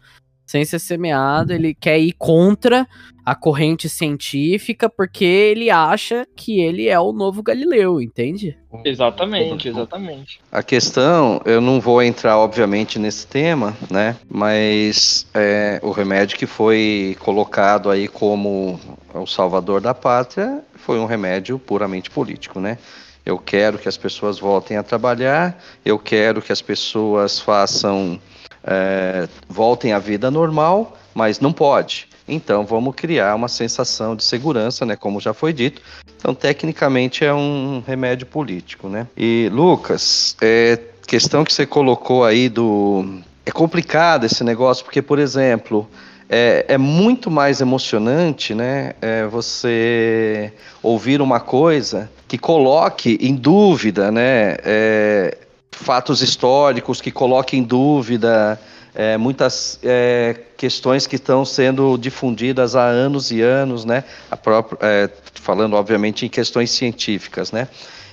[0.45, 2.87] sem ser semeado, ele quer ir contra
[3.25, 8.55] a corrente científica porque ele acha que ele é o novo Galileu, entende?
[8.83, 10.39] Exatamente, exatamente.
[10.51, 14.15] A questão, eu não vou entrar obviamente nesse tema, né?
[14.29, 18.79] Mas é, o remédio que foi colocado aí como
[19.13, 22.77] o salvador da pátria foi um remédio puramente político, né?
[23.25, 28.19] Eu quero que as pessoas voltem a trabalhar, eu quero que as pessoas façam
[28.63, 32.07] é, voltem à vida normal, mas não pode.
[32.27, 34.95] Então vamos criar uma sensação de segurança, né?
[34.95, 35.81] Como já foi dito.
[36.17, 39.07] Então, tecnicamente é um remédio político, né?
[39.17, 43.19] E Lucas, é, questão que você colocou aí do.
[43.45, 45.87] É complicado esse negócio, porque, por exemplo,
[46.29, 48.93] é, é muito mais emocionante, né?
[49.01, 54.57] É você ouvir uma coisa que coloque em dúvida, né?
[54.63, 55.37] É,
[55.71, 58.59] fatos históricos que coloquem em dúvida
[58.95, 64.05] é, muitas é, questões que estão sendo difundidas há anos e anos, né?
[64.41, 67.67] Própria, é, falando, obviamente, em questões científicas, né?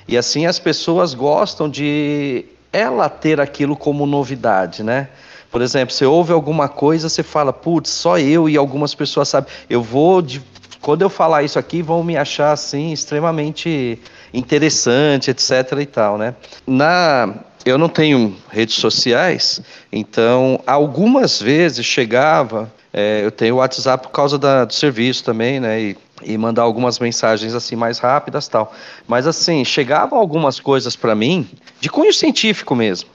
[0.09, 5.09] E assim as pessoas gostam de ela ter aquilo como novidade, né?
[5.53, 9.53] Por exemplo, você ouve alguma coisa, você fala, putz, só eu e algumas pessoas sabem.
[9.69, 10.43] Eu vou, de...
[10.81, 14.01] quando eu falar isso aqui, vão me achar assim extremamente
[14.33, 15.79] interessante, etc.
[15.79, 16.35] e tal, né?
[16.67, 17.35] Na
[17.65, 19.61] eu não tenho redes sociais,
[19.93, 22.73] então algumas vezes chegava.
[22.93, 25.81] É, eu tenho o WhatsApp por causa da, do serviço também, né?
[25.81, 28.75] E, e mandar algumas mensagens assim mais rápidas tal.
[29.07, 31.49] Mas assim, chegavam algumas coisas para mim,
[31.81, 33.09] de cunho científico mesmo.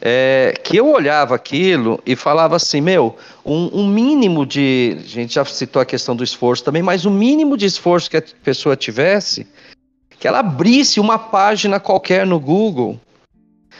[0.00, 4.96] É, que eu olhava aquilo e falava assim, meu, um, um, mínimo de.
[5.00, 8.08] A gente já citou a questão do esforço também, mas o um mínimo de esforço
[8.08, 9.46] que a pessoa tivesse,
[10.18, 13.00] que ela abrisse uma página qualquer no Google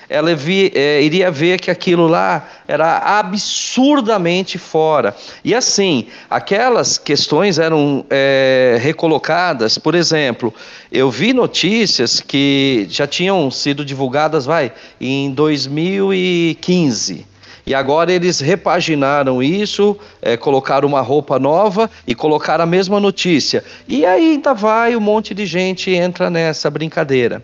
[0.09, 5.14] ela vi, é, iria ver que aquilo lá era absurdamente fora.
[5.44, 10.53] E assim, aquelas questões eram é, recolocadas, por exemplo,
[10.90, 17.27] eu vi notícias que já tinham sido divulgadas, vai, em 2015.
[17.68, 23.62] E agora eles repaginaram isso, é, colocaram uma roupa nova e colocaram a mesma notícia.
[23.87, 27.42] E aí ainda vai, um monte de gente entra nessa brincadeira.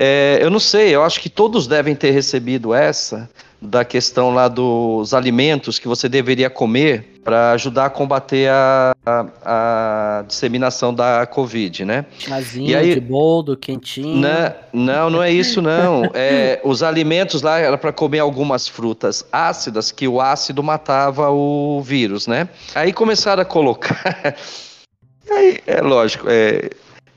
[0.00, 3.28] É, eu não sei, eu acho que todos devem ter recebido essa,
[3.60, 9.26] da questão lá dos alimentos que você deveria comer para ajudar a combater a, a,
[9.44, 12.06] a, disseminação da Covid, né?
[12.16, 14.16] Chazinho, e aí, de boldo, quentinho.
[14.16, 16.04] Não, não, não é isso não.
[16.14, 21.82] É, os alimentos lá era para comer algumas frutas ácidas que o ácido matava o
[21.82, 22.48] vírus, né?
[22.72, 24.36] Aí começaram a colocar.
[25.28, 26.70] aí, é lógico, é,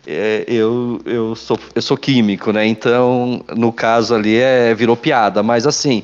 [0.06, 2.66] é, eu, eu, sou, eu sou químico, né?
[2.66, 5.44] Então, no caso ali, é, virou piada.
[5.44, 6.04] Mas assim,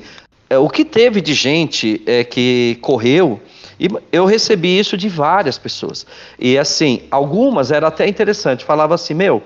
[0.50, 3.40] é, o que teve de gente é, que correu,
[3.80, 6.06] e eu recebi isso de várias pessoas.
[6.40, 9.44] E assim, algumas era até interessante, falava assim, meu,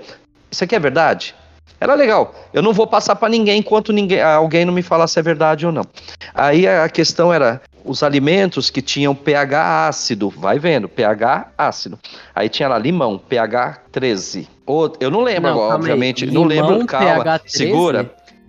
[0.50, 1.34] isso aqui é verdade?
[1.80, 2.32] Era legal.
[2.52, 5.66] Eu não vou passar para ninguém enquanto ninguém, alguém não me falar se é verdade
[5.66, 5.84] ou não.
[6.32, 11.98] Aí a questão era os alimentos que tinham pH ácido, vai vendo, pH ácido.
[12.34, 14.48] Aí tinha lá limão, pH 13.
[14.66, 16.24] Ou, eu não lembro não, agora, obviamente.
[16.24, 17.06] Limão, não lembro, calma.
[17.06, 17.58] pH 13?
[17.58, 17.98] Segura.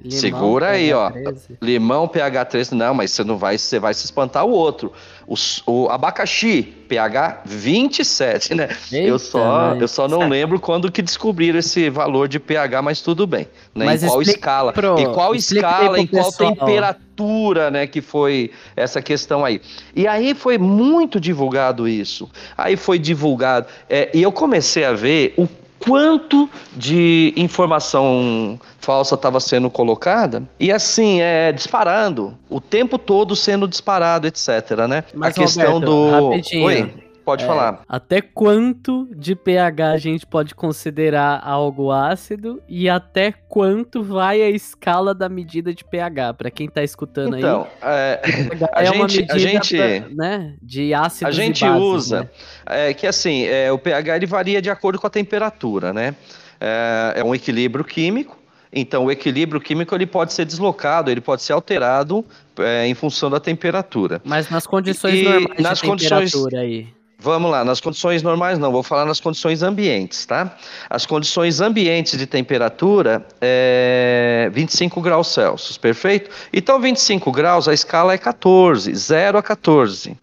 [0.04, 1.10] Limão, Segura aí, ó.
[1.12, 1.58] 13.
[1.62, 2.76] Limão, pH 13.
[2.76, 4.91] Não, mas você não vai, você vai se espantar o outro.
[5.28, 8.70] O, o abacaxi, pH 27, né?
[8.92, 13.02] Eita, eu só, eu só não lembro quando que descobriram esse valor de pH, mas
[13.02, 13.48] tudo bem.
[13.74, 13.86] Né?
[13.86, 14.74] Mas em qual escala?
[14.74, 16.56] Pro, em qual escala, em qual pessoal.
[16.56, 17.88] temperatura, né?
[17.88, 19.62] Que foi essa questão aí.
[19.96, 22.30] E aí foi muito divulgado isso.
[22.58, 23.68] Aí foi divulgado.
[23.90, 25.48] É, e eu comecei a ver o
[25.84, 33.67] quanto de informação falsa estava sendo colocada e assim é disparando o tempo todo sendo
[33.67, 36.65] disparado etc né Mas, a questão Roberto, do rapidinho.
[36.65, 37.82] Oi Pode é, falar.
[37.88, 44.50] Até quanto de pH a gente pode considerar algo ácido e até quanto vai a
[44.50, 46.34] escala da medida de pH?
[46.34, 47.68] Para quem tá escutando então, aí.
[47.78, 48.22] Então, é,
[48.74, 51.28] a, gente, a gente, pra, né, de ácido.
[51.28, 52.30] A gente bases, usa né?
[52.66, 56.16] é, que assim, é, o pH ele varia de acordo com a temperatura, né?
[56.60, 58.44] É, é um equilíbrio químico.
[58.76, 62.26] Então, o equilíbrio químico ele pode ser deslocado, ele pode ser alterado
[62.58, 64.20] é, em função da temperatura.
[64.26, 66.88] Mas nas condições e, normais nas de condições, temperatura aí.
[67.24, 70.58] Vamos lá, nas condições normais não, vou falar nas condições ambientes, tá?
[70.90, 76.30] As condições ambientes de temperatura é 25 graus Celsius, perfeito?
[76.52, 80.18] Então 25 graus, a escala é 14, 0 a 14.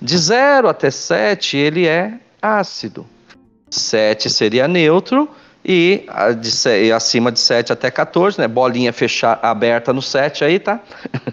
[0.00, 3.04] De 0 até 7 ele é ácido.
[3.68, 5.28] 7 seria neutro
[5.62, 6.06] e
[6.40, 8.48] de, acima de 7 até 14, né?
[8.48, 10.80] Bolinha fechar, aberta no 7 aí, tá?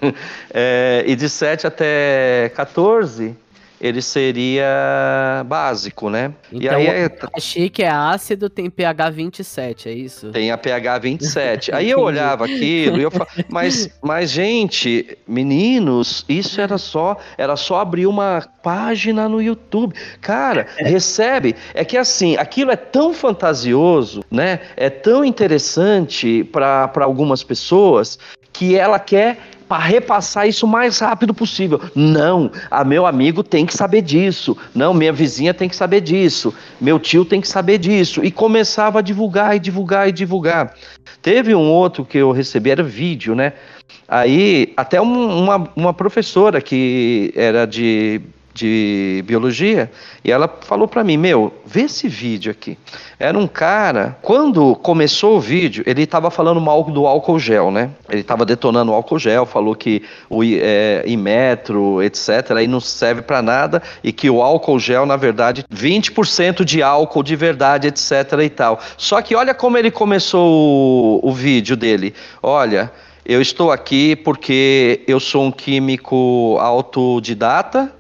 [0.53, 3.44] é, e de 7 até 14
[3.85, 6.33] ele seria básico, né?
[6.51, 7.11] Então, e aí é...
[7.35, 10.31] achei que é ácido, tem pH 27, é isso?
[10.31, 11.71] Tem a pH 27.
[11.71, 17.55] aí eu olhava aquilo e eu falava, mas, mas gente, meninos, isso era só, era
[17.55, 19.93] só abrir uma página no YouTube.
[20.19, 21.55] Cara, recebe.
[21.75, 24.61] É que assim, aquilo é tão fantasioso, né?
[24.75, 28.17] É tão interessante para algumas pessoas
[28.51, 29.37] que ela quer
[29.67, 31.81] para repassar isso o mais rápido possível.
[31.95, 34.57] Não, a meu amigo tem que saber disso.
[34.73, 36.53] Não, minha vizinha tem que saber disso.
[36.79, 38.23] Meu tio tem que saber disso.
[38.23, 40.75] E começava a divulgar e divulgar e divulgar.
[41.21, 43.53] Teve um outro que eu recebi, era vídeo, né?
[44.07, 48.21] Aí, até um, uma, uma professora que era de
[48.55, 49.91] de biologia
[50.23, 52.77] e ela falou para mim: Meu, vê esse vídeo aqui.
[53.19, 57.89] Era um cara, quando começou o vídeo, ele estava falando mal do álcool gel, né?
[58.09, 63.21] Ele estava detonando o álcool gel, falou que o é, Imetro, etc., aí não serve
[63.21, 68.39] para nada e que o álcool gel, na verdade, 20% de álcool de verdade, etc.
[68.43, 68.79] e tal.
[68.97, 72.13] Só que olha como ele começou o, o vídeo dele.
[72.41, 72.91] Olha.
[73.27, 77.91] Eu estou aqui porque eu sou um químico autodidata,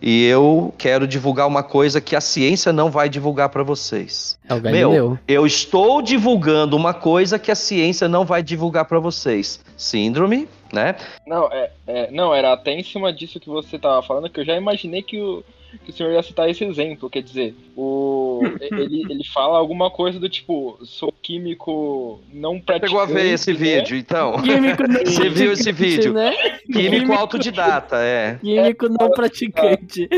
[0.00, 4.38] e eu quero divulgar uma coisa que a ciência não vai divulgar para vocês.
[4.48, 4.90] É o Galileu.
[4.90, 9.64] Meu, eu estou divulgando uma coisa que a ciência não vai divulgar para vocês.
[9.76, 10.96] Síndrome, né?
[11.26, 14.44] Não, é, é, não, era até em cima disso que você estava falando que eu
[14.44, 15.44] já imaginei que o,
[15.84, 17.10] que o senhor ia citar esse exemplo.
[17.10, 22.90] Quer dizer, o, ele, ele fala alguma coisa do tipo, sou químico não praticante.
[22.90, 23.58] Chegou a ver esse né?
[23.58, 24.40] vídeo, então.
[24.42, 26.12] Químico não Você viu esse vídeo?
[26.12, 26.32] Né?
[26.32, 28.38] Químico, químico autodidata, é.
[28.42, 30.08] Químico é, não praticante.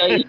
[0.00, 0.24] Aí,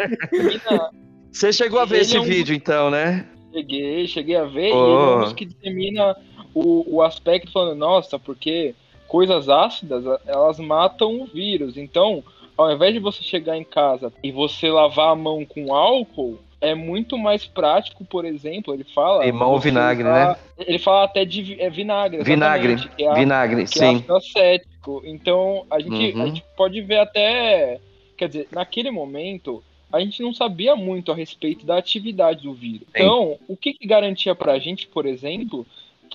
[1.32, 2.24] Você chegou a ver esse é um...
[2.24, 3.28] vídeo, então, né?
[3.54, 4.78] Cheguei, cheguei a ver, oh.
[4.78, 6.16] e ele é um que dissemina
[6.54, 8.76] o, o aspecto falando, nossa, porque
[9.08, 11.78] coisas ácidas, elas matam o vírus.
[11.78, 12.24] Então,
[12.58, 16.74] ao invés de você chegar em casa e você lavar a mão com álcool, é
[16.74, 19.26] muito mais prático, por exemplo, ele fala.
[19.26, 20.36] Limão ou vinagre, usar, né?
[20.58, 22.24] Ele fala até de é, vinagre.
[22.24, 24.04] Vinagre, é a, vinagre, que sim.
[24.08, 25.02] É acético.
[25.06, 26.24] Então, a gente, uhum.
[26.24, 27.80] a gente pode ver até.
[28.18, 32.88] Quer dizer, naquele momento, a gente não sabia muito a respeito da atividade do vírus.
[32.88, 33.04] Sim.
[33.04, 35.66] Então, o que, que garantia pra gente, por exemplo,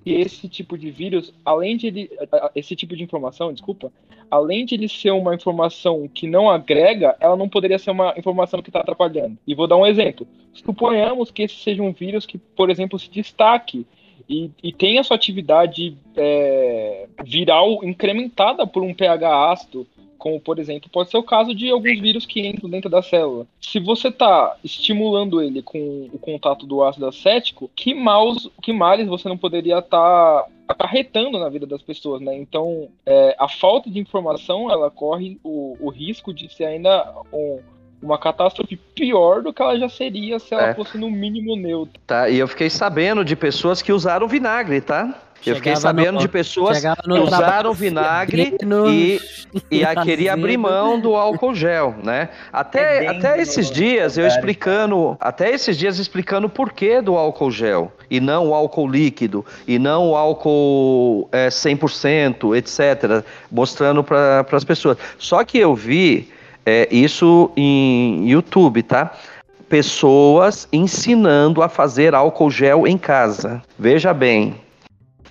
[0.04, 2.10] que esse tipo de vírus, além de ele,
[2.54, 3.92] esse tipo de informação, desculpa,
[4.30, 8.62] além de ele ser uma informação que não agrega, ela não poderia ser uma informação
[8.62, 9.36] que está atrapalhando.
[9.46, 10.26] E vou dar um exemplo.
[10.52, 13.86] Suponhamos que esse seja um vírus que, por exemplo, se destaque
[14.28, 19.87] e, e tenha sua atividade é, viral incrementada por um pH ácido
[20.21, 23.46] como por exemplo pode ser o caso de alguns vírus que entram dentro da célula.
[23.60, 29.08] Se você está estimulando ele com o contato do ácido acético, que maus, que males
[29.08, 32.37] você não poderia estar tá acarretando na vida das pessoas, né?
[32.37, 37.58] Então, é, a falta de informação, ela corre o, o risco de ser ainda um,
[38.02, 40.75] uma catástrofe pior do que ela já seria se ela é.
[40.75, 42.00] fosse no mínimo neutra.
[42.06, 45.29] Tá, e eu fiquei sabendo de pessoas que usaram vinagre, tá?
[45.46, 48.56] Eu fiquei sabendo no, de pessoas que usaram vinagre
[48.90, 49.20] e,
[49.70, 52.28] e a queria abrir mão do álcool gel, né?
[52.52, 57.50] Até, é até esses dias eu explicando, até esses dias explicando o porquê do álcool
[57.50, 64.44] gel e não o álcool líquido e não o álcool é, 100%, etc, mostrando para
[64.52, 64.98] as pessoas.
[65.18, 66.28] Só que eu vi
[66.66, 69.14] é, isso em YouTube, tá?
[69.68, 73.62] Pessoas ensinando a fazer álcool gel em casa.
[73.78, 74.56] Veja bem,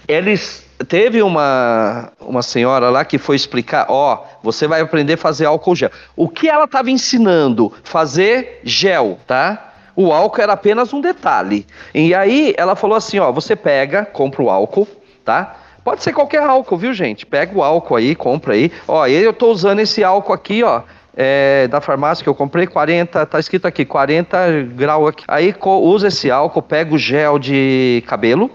[0.10, 5.46] eles teve uma, uma senhora lá que foi explicar, ó, você vai aprender a fazer
[5.46, 5.92] álcool gel.
[6.16, 7.72] O que ela estava ensinando?
[7.84, 9.74] Fazer gel, tá?
[9.96, 11.68] O álcool era apenas um detalhe.
[11.94, 14.88] E aí ela falou assim, ó, você pega, compra o álcool,
[15.24, 15.58] tá?
[15.84, 17.26] Pode ser qualquer álcool, viu, gente?
[17.26, 18.72] Pega o álcool aí, compra aí.
[18.88, 20.82] Ó, eu tô usando esse álcool aqui, ó.
[21.16, 25.24] É, da farmácia que eu comprei, 40, tá escrito aqui, 40 graus aqui.
[25.28, 28.50] Aí usa esse álcool, pega o gel de cabelo,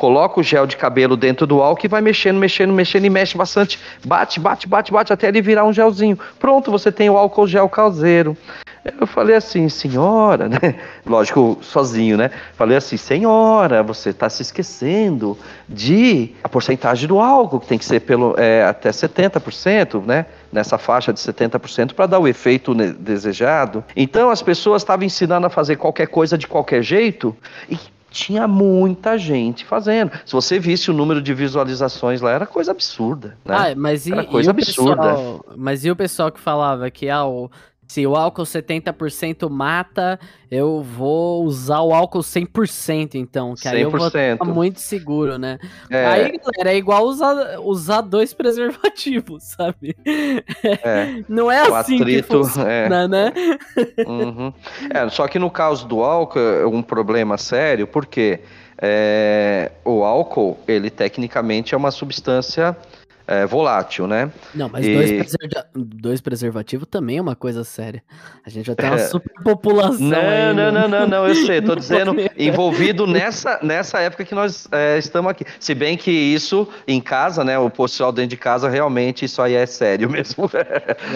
[0.00, 3.36] coloca o gel de cabelo dentro do álcool e vai mexendo, mexendo, mexendo e mexe
[3.36, 3.78] bastante.
[4.02, 6.18] Bate, bate, bate, bate até ele virar um gelzinho.
[6.38, 8.34] Pronto, você tem o álcool gel caseiro.
[8.98, 10.76] Eu falei assim, senhora, né?
[11.04, 12.30] Lógico, sozinho, né?
[12.54, 15.36] Falei assim, senhora, você está se esquecendo
[15.68, 20.24] de a porcentagem do álcool, que tem que ser pelo, é, até 70%, né?
[20.50, 23.84] Nessa faixa de 70% para dar o efeito desejado.
[23.94, 27.36] Então as pessoas estavam ensinando a fazer qualquer coisa de qualquer jeito
[27.68, 27.76] e
[28.10, 30.12] tinha muita gente fazendo.
[30.26, 33.36] Se você visse o número de visualizações lá, era coisa absurda.
[33.44, 33.54] Né?
[33.56, 34.96] Ah, mas e, era coisa e absurda.
[34.96, 37.50] Pessoal, mas e o pessoal que falava que ah, o,
[37.90, 40.16] se o álcool 70% mata,
[40.48, 43.56] eu vou usar o álcool 100%, então.
[43.60, 43.82] Que aí 100%.
[43.82, 45.58] eu vou estar muito seguro, né?
[45.90, 46.06] É.
[46.06, 49.96] Aí, galera, é igual usar, usar dois preservativos, sabe?
[50.62, 51.24] É.
[51.28, 53.08] Não é o assim atrito, que funciona, é.
[53.08, 53.32] né?
[54.06, 54.52] Uhum.
[54.88, 58.38] É, só que no caso do álcool é um problema sério, porque
[58.80, 62.76] é, o álcool, ele tecnicamente é uma substância
[63.30, 64.28] é, volátil, né?
[64.52, 64.92] Não, mas e...
[64.92, 65.66] dois, preserva...
[65.72, 68.02] dois preservativos também é uma coisa séria.
[68.44, 69.06] A gente já tem uma é...
[69.06, 70.00] superpopulação.
[70.00, 74.34] Não, aí, não, não, não, não, eu sei, tô dizendo envolvido nessa, nessa época que
[74.34, 75.44] nós é, estamos aqui.
[75.60, 77.56] Se bem que isso em casa, né?
[77.56, 80.50] O pessoal dentro de casa, realmente isso aí é sério mesmo.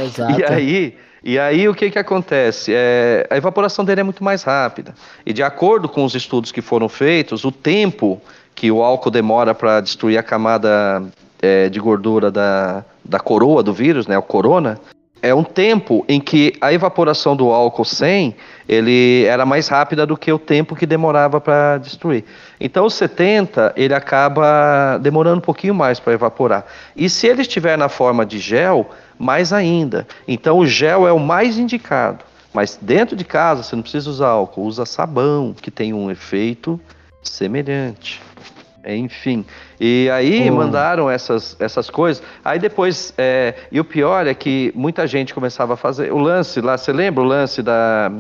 [0.01, 0.41] Exato.
[0.41, 0.97] E aí.
[1.27, 2.71] E aí o que, que acontece?
[2.75, 4.95] É, a evaporação dele é muito mais rápida.
[5.25, 8.21] E de acordo com os estudos que foram feitos, o tempo
[8.55, 11.03] que o álcool demora para destruir a camada
[11.45, 14.81] é, de gordura da, da coroa do vírus, né, o corona,
[15.21, 18.35] é um tempo em que a evaporação do álcool 100
[18.69, 22.25] ele era mais rápida do que o tempo que demorava para destruir.
[22.61, 26.67] Então o 70 ele acaba demorando um pouquinho mais para evaporar.
[26.95, 30.07] E se ele estiver na forma de gel, mais ainda.
[30.29, 32.25] Então o gel é o mais indicado.
[32.53, 36.79] Mas dentro de casa você não precisa usar álcool, usa sabão, que tem um efeito
[37.23, 38.21] semelhante.
[38.87, 39.45] Enfim.
[39.81, 42.23] E aí mandaram essas, essas coisas.
[42.45, 43.15] Aí depois.
[43.17, 46.13] É, e o pior é que muita gente começava a fazer.
[46.13, 48.13] O lance lá, você lembra o lance da.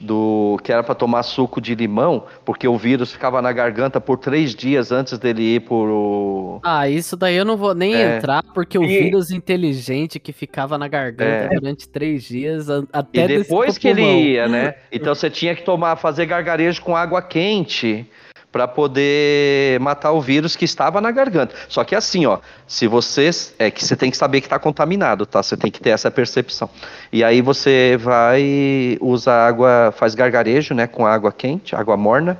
[0.00, 4.18] Do que era para tomar suco de limão, porque o vírus ficava na garganta por
[4.18, 6.58] três dias antes dele ir por.
[6.64, 8.16] Ah, isso daí eu não vou nem é.
[8.16, 11.48] entrar, porque o vírus inteligente que ficava na garganta é.
[11.48, 13.26] durante três dias até.
[13.26, 14.74] E depois que ele ia, né?
[14.90, 18.04] Então você tinha que tomar, fazer gargarejo com água quente
[18.52, 21.54] para poder matar o vírus que estava na garganta.
[21.68, 25.24] Só que assim, ó, se você é que você tem que saber que está contaminado,
[25.24, 25.42] tá?
[25.42, 26.68] Você tem que ter essa percepção.
[27.10, 32.38] E aí você vai usa água, faz gargarejo, né, com água quente, água morna,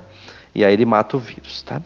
[0.54, 1.80] e aí ele mata o vírus, tá?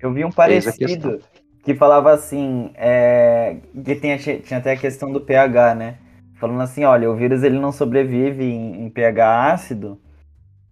[0.00, 1.20] Eu vi um parecido
[1.62, 5.98] que falava assim, é, que tinha, tinha até a questão do pH, né?
[6.40, 10.00] Falando assim, olha, o vírus ele não sobrevive em, em pH ácido,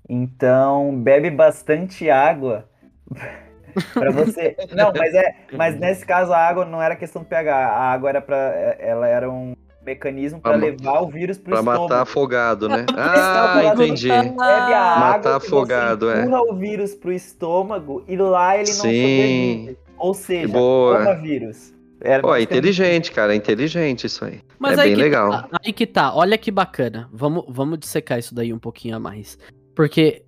[0.09, 2.66] então bebe bastante água
[3.94, 4.56] para você.
[4.74, 8.09] Não, mas é, mas nesse caso a água não era questão do pH, a água
[8.09, 8.36] era para
[8.78, 9.54] ela era um
[9.84, 11.78] mecanismo para levar o vírus para estômago.
[11.88, 12.84] Para matar afogado, né?
[12.96, 14.09] ah, entendi.
[14.09, 16.22] matar afogado, é.
[16.22, 18.80] empurra o vírus para o estômago e lá ele não Sim.
[18.80, 19.78] sobrevive.
[19.96, 21.14] Ou seja, Boa.
[21.14, 21.74] vírus.
[22.00, 24.40] Era Pô, é inteligente, cara, é inteligente isso aí.
[24.59, 25.30] Mas é aí bem legal.
[25.30, 27.09] Tá, aí que tá, olha que bacana.
[27.12, 29.36] Vamos, vamos dissecar isso daí um pouquinho a mais.
[29.74, 30.22] Porque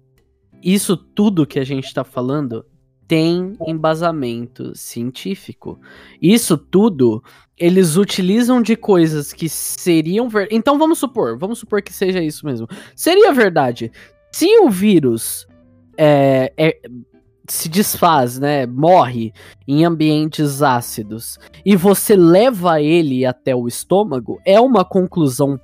[0.62, 2.64] isso tudo que a gente tá falando
[3.06, 5.80] tem embasamento científico.
[6.22, 7.22] Isso tudo
[7.58, 10.48] eles utilizam de coisas que seriam ver...
[10.50, 12.68] Então vamos supor, vamos supor que seja isso mesmo.
[12.94, 13.90] Seria verdade.
[14.32, 15.46] Se o vírus
[15.98, 16.80] é, é,
[17.48, 19.32] se desfaz, né, morre
[19.66, 21.38] em ambientes ácidos.
[21.64, 25.58] E você leva ele até o estômago, é uma conclusão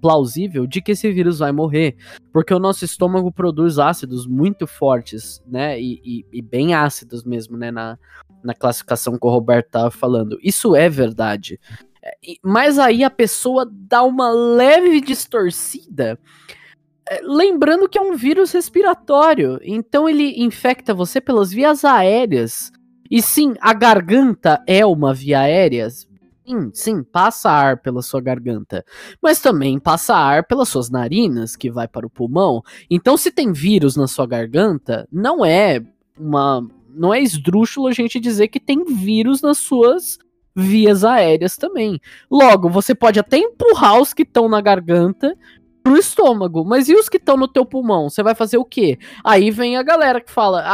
[0.00, 1.96] plausível de que esse vírus vai morrer,
[2.32, 7.56] porque o nosso estômago produz ácidos muito fortes, né, e, e, e bem ácidos mesmo,
[7.56, 7.98] né, na,
[8.42, 10.38] na classificação que o Roberto estava falando.
[10.42, 11.58] Isso é verdade.
[12.02, 16.18] É, mas aí a pessoa dá uma leve distorcida
[17.22, 22.72] lembrando que é um vírus respiratório, então ele infecta você pelas vias aéreas.
[23.10, 25.88] E sim, a garganta é uma via aérea.
[25.90, 28.84] Sim, sim, passa ar pela sua garganta.
[29.22, 32.62] Mas também passa ar pelas suas narinas, que vai para o pulmão.
[32.90, 35.82] Então, se tem vírus na sua garganta, não é
[36.18, 36.66] uma.
[36.90, 40.18] Não é esdrúxulo a gente dizer que tem vírus nas suas
[40.56, 42.00] vias aéreas também.
[42.30, 45.36] Logo, você pode até empurrar os que estão na garganta
[45.88, 46.64] pro estômago.
[46.64, 48.10] Mas e os que estão no teu pulmão?
[48.10, 48.98] Você vai fazer o quê?
[49.24, 50.64] Aí vem a galera que fala.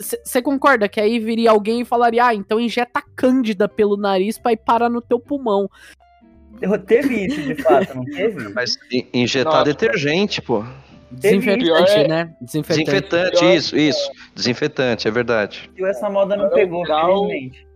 [0.00, 4.52] Você concorda que aí viria alguém e falaria: Ah, então injeta cândida pelo nariz pra
[4.52, 5.70] ir parar no teu pulmão.
[6.86, 8.48] Teve isso, de fato, não teve?
[8.54, 8.78] Mas
[9.12, 9.64] injetar Nossa.
[9.64, 10.64] detergente, pô.
[11.10, 12.08] Desinfetante, é...
[12.08, 12.34] né?
[12.40, 14.10] Desinfetante, Desinfetante isso, isso.
[14.34, 15.70] Desinfetante, é verdade.
[15.76, 17.28] E essa moda não pegou, grau...
[17.28, 17.66] felizmente.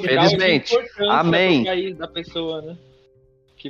[0.00, 0.76] Felizmente.
[1.08, 1.94] Amém.
[1.94, 2.76] Da pessoa, né?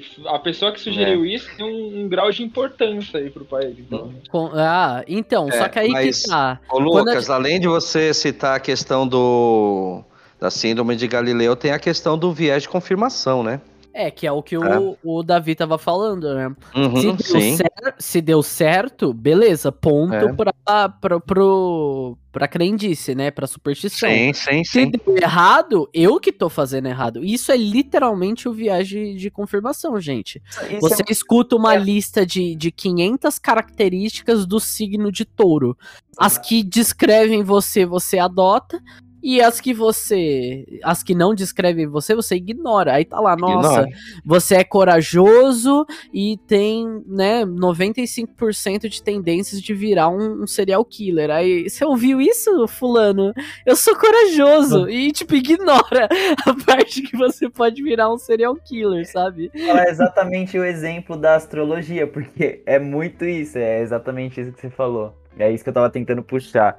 [0.01, 1.29] Que a pessoa que sugeriu é.
[1.29, 3.79] isso tem um, um, grau de importância aí pro país.
[3.79, 4.13] Então.
[4.29, 6.59] Com, ah, então, é, só que aí mas, que tá.
[6.69, 7.37] Ô, Lucas, a...
[7.37, 10.03] além de você citar a questão do
[10.41, 13.61] da síndrome de Galileu, tem a questão do viés de confirmação, né?
[13.97, 14.59] É, que é o que é.
[14.59, 16.49] O, o Davi tava falando, né?
[16.75, 20.33] Uhum, se, deu cer- se, deu certo, beleza, ponto é.
[20.33, 23.31] pra, pra, pro, pra crendice, né?
[23.31, 24.09] Pra superstição.
[24.09, 24.91] Sim, sim, se sim.
[24.91, 27.25] deu errado, eu que tô fazendo errado.
[27.25, 30.43] Isso é literalmente o viagem de confirmação, gente.
[30.69, 31.13] Isso Você é...
[31.13, 31.79] escuta uma é.
[31.79, 35.79] lista de, de 500 características do signo de touro.
[36.19, 38.83] As que descrevem você, você adota.
[39.25, 40.67] E as que você.
[40.83, 42.93] As que não descrevem você, você ignora.
[42.93, 43.89] Aí tá lá, nossa, ignora.
[44.23, 51.31] você é corajoso e tem, né, 95% de tendências de virar um, um, serial killer.
[51.31, 53.33] Aí você ouviu isso, Fulano?
[53.65, 54.85] Eu sou corajoso.
[54.95, 56.09] E, tipo, ignora
[56.47, 59.51] a parte que você pode virar um serial killer, sabe?
[59.55, 64.71] É exatamente o exemplo da astrologia, porque é muito isso, é exatamente isso que você
[64.71, 65.15] falou.
[65.39, 66.79] É isso que eu tava tentando puxar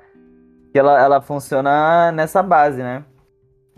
[0.76, 3.06] que ela, ela funciona nessa base, né?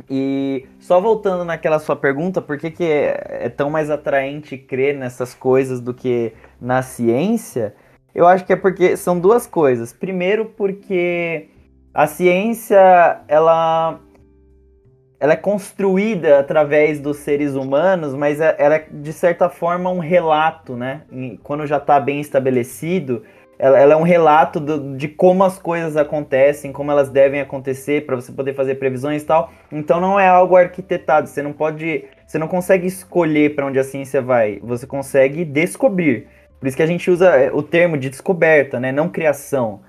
[0.09, 4.97] E só voltando naquela sua pergunta, por que, que é, é, tão mais atraente crer
[4.97, 7.75] nessas coisas do que na ciência?
[8.15, 9.93] Eu acho que é porque são duas coisas.
[9.93, 11.49] Primeiro, porque
[11.93, 13.99] a ciência ela,
[15.19, 19.99] ela é construída através dos seres humanos, mas é, ela é de certa forma um
[19.99, 21.03] relato, né?
[21.43, 23.21] Quando já está bem estabelecido,
[23.59, 28.05] ela, ela é um relato do, de como as coisas acontecem, como elas devem acontecer,
[28.05, 29.51] para você poder fazer previsões e tal.
[29.71, 32.05] Então não é algo arquitetado, você não pode.
[32.25, 36.27] Você não consegue escolher para onde a ciência vai, você consegue descobrir.
[36.59, 38.91] Por isso que a gente usa é, o termo de descoberta, né?
[38.91, 39.81] Não criação.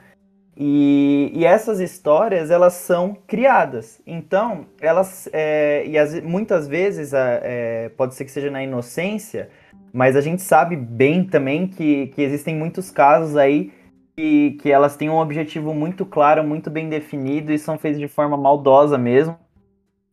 [0.60, 4.00] E, e essas histórias, elas são criadas.
[4.06, 5.28] Então, elas.
[5.32, 9.50] É, e as, muitas vezes, é, pode ser que seja na inocência,
[9.92, 13.72] mas a gente sabe bem também que, que existem muitos casos aí
[14.16, 18.08] que, que elas têm um objetivo muito claro, muito bem definido e são feitas de
[18.08, 19.38] forma maldosa mesmo.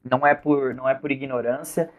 [0.03, 1.89] Não é por, não é por ignorância.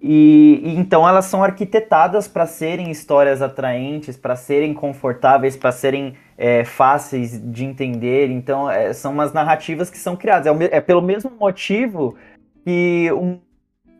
[0.00, 6.14] E, e então elas são arquitetadas para serem histórias atraentes, para serem confortáveis, para serem
[6.36, 8.30] é, fáceis de entender.
[8.30, 10.46] Então é, são umas narrativas que são criadas.
[10.46, 12.16] É, o, é pelo mesmo motivo
[12.64, 13.38] que um,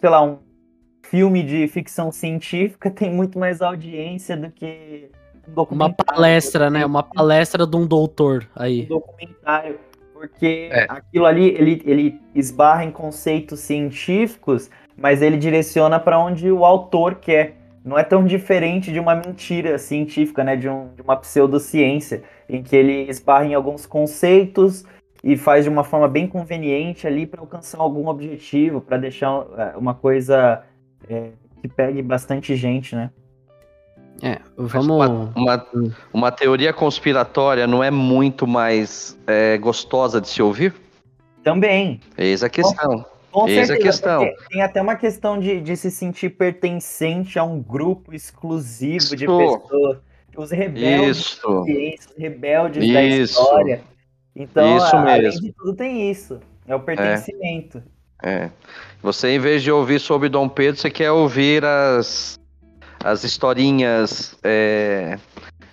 [0.01, 0.39] sei lá, um
[1.15, 5.09] filme de ficção científica tem muito mais audiência do que
[5.49, 5.95] um documentário.
[5.97, 6.85] Uma palestra, né?
[6.85, 8.83] Uma palestra de um doutor aí.
[8.83, 9.79] Um documentário.
[10.13, 10.87] Porque é.
[10.89, 17.15] aquilo ali, ele, ele esbarra em conceitos científicos, mas ele direciona para onde o autor
[17.15, 17.59] quer.
[17.85, 20.57] Não é tão diferente de uma mentira científica, né?
[20.57, 24.85] De, um, de uma pseudociência, em que ele esbarra em alguns conceitos
[25.23, 29.77] e faz de uma forma bem conveniente ali para alcançar algum objetivo, para deixar é,
[29.77, 30.65] uma coisa
[31.09, 31.31] é,
[31.61, 33.11] que pegue bastante gente, né?
[34.23, 34.89] É, vamos.
[34.89, 35.67] Uma, uma,
[36.13, 40.75] uma, teoria conspiratória não é muito mais é, gostosa de se ouvir?
[41.43, 42.01] Também.
[42.17, 43.05] Eis a questão.
[43.31, 44.31] Com Eis certeza, a questão.
[44.49, 49.17] Tem até uma questão de, de se sentir pertencente a um grupo exclusivo Isso.
[49.17, 49.99] de pessoas.
[50.37, 51.61] Os rebeldes, Isso.
[51.61, 52.93] os rebeldes isso.
[52.93, 53.83] da história.
[54.35, 55.41] Então, isso além mesmo.
[55.41, 56.41] de tudo, tem isso.
[56.67, 57.79] É o pertencimento.
[57.79, 57.94] É.
[58.25, 58.49] é.
[59.03, 62.41] Você, em vez de ouvir sobre Dom Pedro, você quer ouvir as,
[63.05, 65.19] as historinhas é,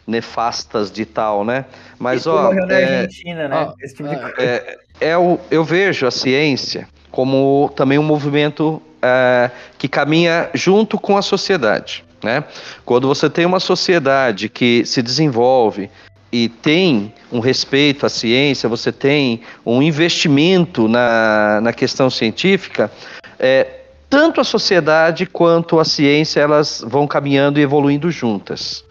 [0.05, 1.65] nefastas de tal, né?
[1.97, 2.53] Mas, ó.
[2.53, 3.55] Na é, Argentina, né?
[3.55, 4.35] Ó, Esse tipo de coisa.
[4.37, 10.99] É, é o, eu vejo a ciência como também um movimento é, que caminha junto
[10.99, 12.03] com a sociedade.
[12.23, 12.43] Né?
[12.85, 15.89] Quando você tem uma sociedade que se desenvolve
[16.31, 22.91] e tem um respeito à ciência, você tem um investimento na, na questão científica,
[23.37, 28.83] é, tanto a sociedade quanto a ciência elas vão caminhando e evoluindo juntas.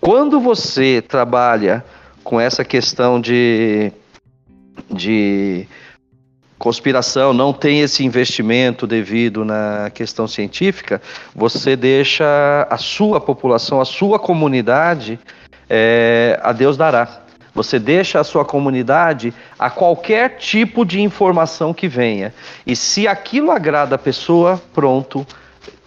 [0.00, 1.84] Quando você trabalha
[2.22, 3.92] com essa questão de,
[4.90, 5.66] de
[6.58, 11.00] conspiração, não tem esse investimento devido na questão científica,
[11.34, 15.18] você deixa a sua população, a sua comunidade,
[15.68, 17.22] é, a Deus dará.
[17.54, 22.34] Você deixa a sua comunidade a qualquer tipo de informação que venha.
[22.66, 25.24] E se aquilo agrada a pessoa, pronto,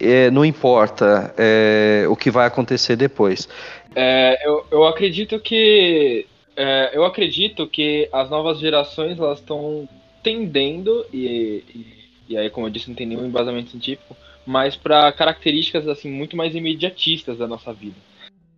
[0.00, 3.48] é, não importa é, o que vai acontecer depois.
[3.94, 6.26] É, eu, eu acredito que
[6.56, 9.88] é, eu acredito que as novas gerações elas estão
[10.24, 11.86] tendendo, e, e,
[12.30, 16.36] e, aí, como eu disse, não tem nenhum embasamento científico, mas para características assim muito
[16.36, 17.94] mais imediatistas da nossa vida.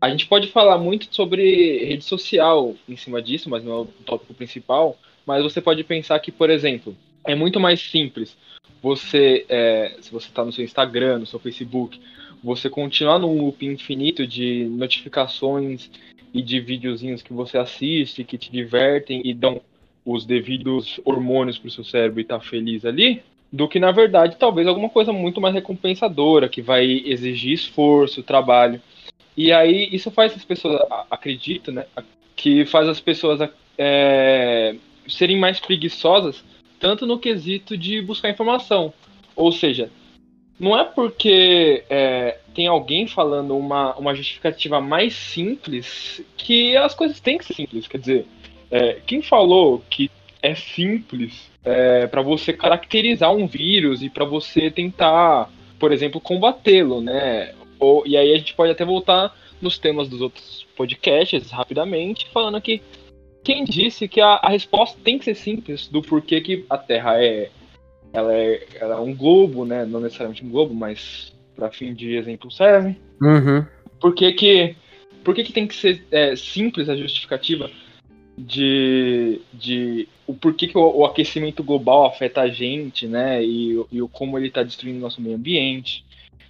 [0.00, 3.84] A gente pode falar muito sobre rede social em cima disso, mas não é o
[4.06, 4.96] tópico principal.
[5.26, 6.96] Mas você pode pensar que, por exemplo,
[7.26, 8.36] é muito mais simples
[8.82, 12.00] você, é, se você está no seu Instagram, no seu Facebook,
[12.42, 15.90] você continuar num loop infinito de notificações
[16.32, 19.60] e de videozinhos que você assiste, que te divertem e dão
[20.04, 23.22] os devidos hormônios para o seu cérebro e tá feliz ali,
[23.52, 28.80] do que na verdade talvez alguma coisa muito mais recompensadora, que vai exigir esforço, trabalho.
[29.36, 31.86] E aí isso faz as pessoas, acredito, né,
[32.36, 33.40] que faz as pessoas
[33.78, 34.74] é,
[35.08, 36.44] serem mais preguiçosas,
[36.78, 38.92] tanto no quesito de buscar informação.
[39.36, 39.90] Ou seja,
[40.58, 47.20] não é porque é, tem alguém falando uma, uma justificativa mais simples que as coisas
[47.20, 47.88] têm que ser simples.
[47.88, 48.26] Quer dizer,
[48.70, 50.10] é, quem falou que
[50.42, 57.00] é simples é, para você caracterizar um vírus e para você tentar, por exemplo, combatê-lo,
[57.00, 57.54] né?
[57.80, 62.60] Ou, e aí a gente pode até voltar nos temas dos outros podcasts rapidamente, falando
[62.60, 62.82] que
[63.42, 67.22] quem disse que a, a resposta tem que ser simples do porquê que a Terra
[67.22, 67.50] é
[68.12, 69.84] ela é, ela é um globo, né?
[69.84, 72.96] Não necessariamente um globo, mas para fim de exemplo serve.
[73.20, 73.64] Uhum.
[74.00, 74.76] Por que que,
[75.22, 77.70] por que, que tem que ser é, simples a justificativa?
[78.46, 83.44] de, de o porquê que o, o, aquecimento global afeta a gente, né?
[83.44, 86.04] E, e o como ele está destruindo o nosso meio ambiente.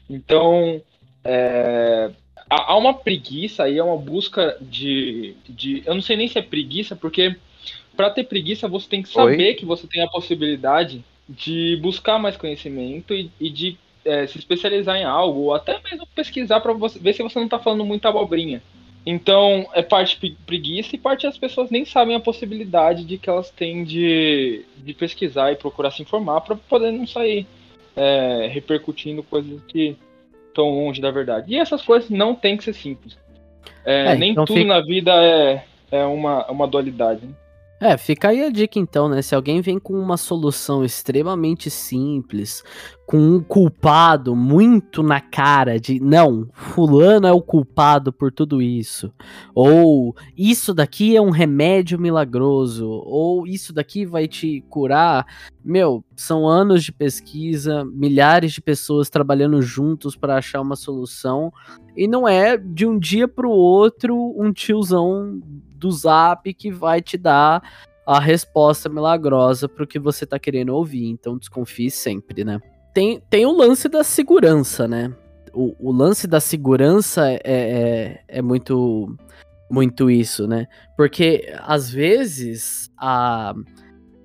[0.09, 0.81] Então,
[1.25, 2.11] é,
[2.49, 5.83] há, uma preguiça aí, é uma busca de, de.
[5.87, 7.37] Eu não sei nem se é preguiça, porque
[7.97, 9.55] para ter preguiça você tem que saber Oi?
[9.55, 14.97] que você tem a possibilidade de buscar mais conhecimento e, e de é, se especializar
[14.97, 18.63] em algo, ou até mesmo pesquisar para ver se você não está falando muita abobrinha.
[19.05, 23.51] Então, é parte preguiça e parte as pessoas nem sabem a possibilidade de que elas
[23.51, 27.47] têm de, de pesquisar e procurar se informar para poder não sair
[27.97, 29.97] é, repercutindo coisas que
[30.61, 31.53] estão longe da verdade.
[31.53, 33.19] E essas coisas não tem que ser simples.
[33.85, 34.69] É, é, nem então tudo fica...
[34.69, 37.25] na vida é, é uma, uma dualidade.
[37.25, 37.33] Né?
[37.83, 39.23] É, fica aí a dica então, né?
[39.23, 42.63] Se alguém vem com uma solução extremamente simples,
[43.07, 49.11] com um culpado muito na cara de não, fulano é o culpado por tudo isso,
[49.55, 55.27] ou isso daqui é um remédio milagroso, ou isso daqui vai te curar.
[55.65, 61.51] Meu, são anos de pesquisa, milhares de pessoas trabalhando juntos para achar uma solução,
[61.97, 65.41] e não é de um dia para o outro um tiozão
[65.81, 67.63] do Zap que vai te dar
[68.07, 71.07] a resposta milagrosa para o que você está querendo ouvir.
[71.07, 72.61] Então desconfie sempre, né?
[72.93, 75.15] Tem, tem o lance da segurança, né?
[75.53, 79.17] O, o lance da segurança é, é, é muito
[79.71, 80.67] muito isso, né?
[80.97, 83.55] Porque às vezes a,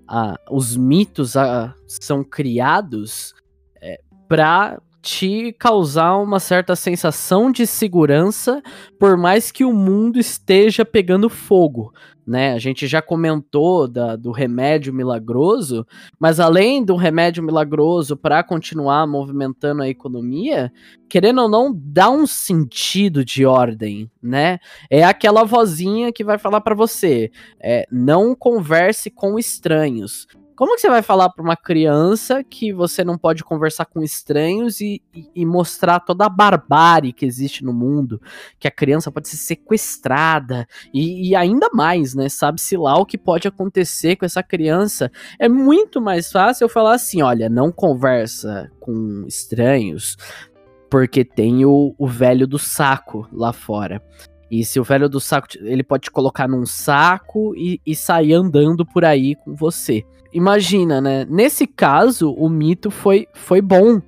[0.08, 3.36] a, os mitos a, são criados
[3.80, 8.60] é, para te causar uma certa sensação de segurança,
[8.99, 11.93] por mais que o mundo esteja pegando fogo.
[12.26, 12.53] Né?
[12.53, 15.86] A gente já comentou da, do remédio milagroso,
[16.20, 20.74] mas além do remédio milagroso para continuar movimentando a economia,
[21.08, 24.58] querendo ou não, dá um sentido de ordem, né?
[24.89, 27.30] É aquela vozinha que vai falar para você:
[27.62, 30.26] é, não converse com estranhos.
[30.56, 34.80] Como que você vai falar para uma criança que você não pode conversar com estranhos
[34.80, 38.22] e, e, e, mostrar toda a barbárie que existe no mundo?
[38.58, 42.30] Que a criança pode ser sequestrada e, e ainda mais, né?
[42.30, 45.12] Sabe-se lá o que pode acontecer com essa criança.
[45.38, 50.16] É muito mais fácil eu falar assim: olha, não conversa com estranhos,
[50.89, 54.01] porque tem o, o velho do saco lá fora.
[54.49, 58.34] E se o velho do saco, ele pode te colocar num saco e, e sair
[58.34, 61.25] andando por aí com você imagina, né?
[61.29, 64.01] Nesse caso, o mito foi, foi bom,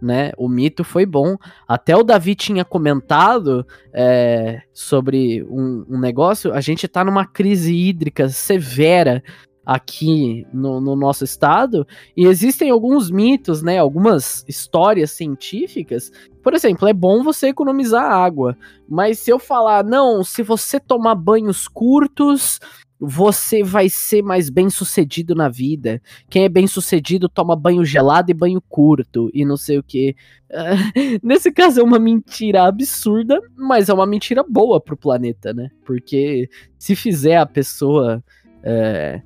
[0.00, 0.32] né?
[0.38, 1.36] O mito foi bom.
[1.68, 6.54] Até o Davi tinha comentado é, sobre um, um, negócio.
[6.54, 9.22] A gente tá numa crise hídrica severa
[9.64, 13.78] aqui no, no, nosso estado e existem alguns mitos, né?
[13.78, 16.10] Algumas histórias científicas.
[16.42, 18.56] Por exemplo, é bom você economizar água,
[18.88, 22.58] mas se eu falar não, se você tomar banhos curtos
[23.06, 26.00] você vai ser mais bem sucedido na vida.
[26.28, 30.16] Quem é bem sucedido toma banho gelado e banho curto e não sei o que.
[31.22, 35.70] Nesse caso é uma mentira absurda, mas é uma mentira boa pro planeta, né?
[35.84, 36.48] Porque
[36.78, 38.22] se fizer a pessoa
[38.62, 39.22] é,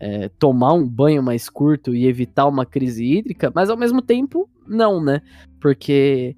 [0.00, 4.48] é, tomar um banho mais curto e evitar uma crise hídrica, mas ao mesmo tempo,
[4.66, 5.22] não, né?
[5.60, 6.36] Porque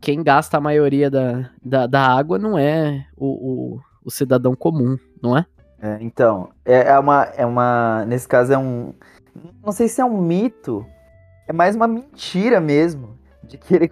[0.00, 3.26] quem gasta a maioria da, da, da água não é o,
[3.74, 5.46] o, o cidadão comum, não é?
[5.80, 8.04] É, então, é, é, uma, é uma.
[8.06, 8.94] Nesse caso é um.
[9.64, 10.86] Não sei se é um mito,
[11.46, 13.16] é mais uma mentira mesmo.
[13.42, 13.88] De querer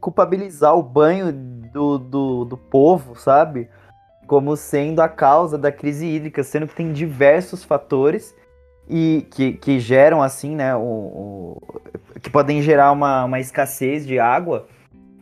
[0.00, 3.68] culpabilizar o banho do, do, do povo, sabe?
[4.28, 8.32] Como sendo a causa da crise hídrica, sendo que tem diversos fatores
[8.88, 10.76] e que, que geram assim, né?
[10.76, 11.62] O, o,
[12.20, 14.68] que podem gerar uma, uma escassez de água.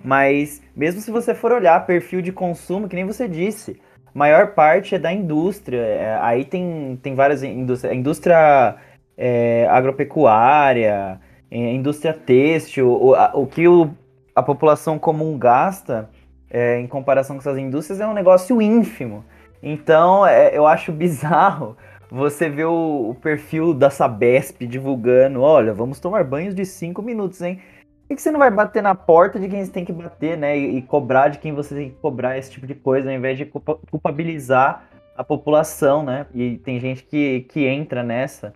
[0.05, 3.81] Mas mesmo se você for olhar perfil de consumo, que nem você disse,
[4.15, 5.79] maior parte é da indústria.
[5.81, 7.95] É, aí tem, tem várias indústrias.
[7.95, 8.77] Indústria
[9.17, 13.91] é, agropecuária, é, indústria têxtil, o, a, o que o,
[14.35, 16.09] a população comum gasta
[16.51, 19.25] é, em comparação com essas indústrias é um negócio ínfimo.
[19.63, 21.77] Então é, eu acho bizarro
[22.11, 27.41] você ver o, o, perfil da Sabesp divulgando: olha, vamos tomar banhos de 5 minutos,
[27.43, 27.61] hein?
[28.11, 30.59] Por que você não vai bater na porta de quem você tem que bater, né?
[30.59, 33.39] E, e, cobrar de quem você tem que cobrar esse tipo de coisa, ao invés
[33.39, 34.85] de culpabilizar
[35.17, 36.27] a população, né?
[36.35, 38.53] E tem gente que, que entra nessa.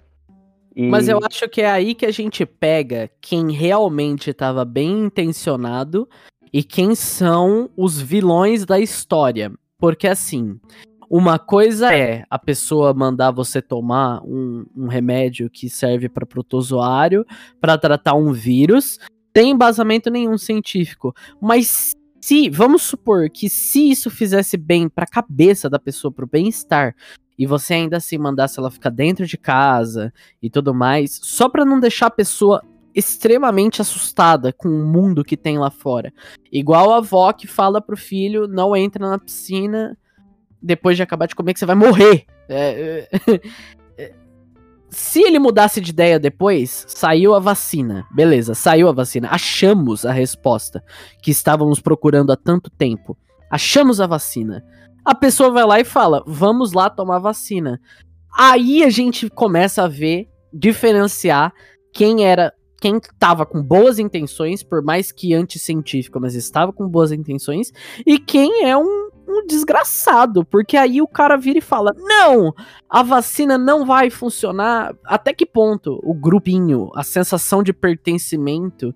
[0.75, 0.89] E...
[0.89, 6.09] Mas eu acho que é aí que a gente pega quem realmente estava bem intencionado
[6.53, 9.53] e quem são os vilões da história.
[9.79, 10.59] Porque assim,
[11.09, 17.25] uma coisa é a pessoa mandar você tomar um, um remédio que serve para protozoário
[17.61, 18.99] para tratar um vírus,
[19.35, 21.13] tem embasamento nenhum científico.
[21.43, 26.25] Mas se, vamos supor que se isso fizesse bem para a cabeça da pessoa, para
[26.25, 26.95] o bem-estar,
[27.37, 31.65] e você ainda assim mandasse ela ficar dentro de casa e tudo mais, só para
[31.65, 32.63] não deixar a pessoa
[32.95, 36.13] extremamente assustada com o mundo que tem lá fora.
[36.51, 39.99] Igual a avó que fala pro filho, não entra na piscina
[40.63, 42.25] depois de acabar de comer que você vai morrer.
[42.49, 43.41] É, é
[44.95, 48.07] se ele mudasse de ideia depois, saiu a vacina.
[48.11, 49.29] Beleza, saiu a vacina.
[49.31, 50.83] Achamos a resposta
[51.23, 53.17] que estávamos procurando há tanto tempo.
[53.51, 54.65] Achamos a vacina.
[55.05, 57.81] A pessoa vai lá e fala: "Vamos lá tomar vacina".
[58.37, 61.53] Aí a gente começa a ver, diferenciar
[61.93, 62.53] quem era
[62.85, 67.73] quem estava com boas intenções, por mais que anticientífico, mas estava com boas intenções,
[68.07, 72.53] e quem é um um desgraçado, porque aí o cara vira e fala: Não,
[72.91, 74.95] a vacina não vai funcionar.
[75.03, 78.95] Até que ponto o grupinho, a sensação de pertencimento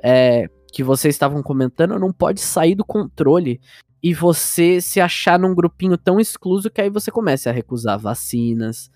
[0.00, 3.60] é, que vocês estavam comentando, não pode sair do controle
[4.00, 8.92] e você se achar num grupinho tão excluso que aí você começa a recusar vacinas.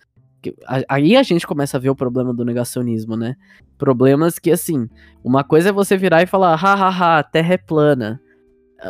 [0.89, 3.37] Aí a gente começa a ver o problema do negacionismo, né?
[3.77, 4.89] Problemas que, assim,
[5.23, 8.21] uma coisa é você virar e falar, hahaha, terra é plana.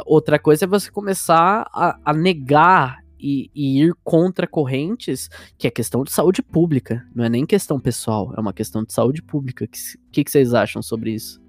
[0.04, 5.70] Outra coisa é você começar a, a negar e, e, ir contra correntes, que é
[5.70, 9.64] questão de saúde pública, não é nem questão pessoal, é uma questão de saúde pública.
[9.64, 9.78] O que,
[10.12, 11.40] que, que, vocês acham sobre isso?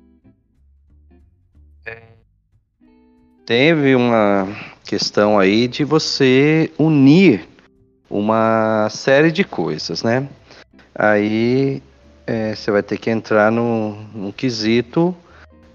[3.46, 4.48] Teve uma
[4.86, 7.49] questão aí de você unir
[8.10, 10.28] uma série de coisas, né?
[10.96, 11.82] Aí
[12.26, 15.16] é, você vai ter que entrar no, no quesito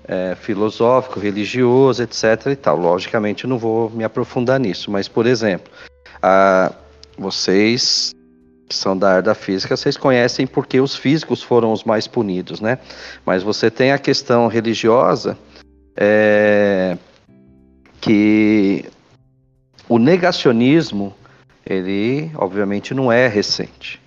[0.07, 2.47] é, filosófico, religioso, etc.
[2.53, 2.77] e tal.
[2.77, 5.73] Logicamente, não vou me aprofundar nisso, mas, por exemplo,
[6.23, 6.73] a,
[7.19, 8.15] vocês
[8.67, 12.61] que são da área da física, vocês conhecem porque os físicos foram os mais punidos,
[12.61, 12.79] né?
[13.25, 15.37] Mas você tem a questão religiosa,
[15.97, 16.97] é,
[18.01, 18.85] que
[19.89, 21.15] o negacionismo,
[21.67, 24.01] ele obviamente não é recente,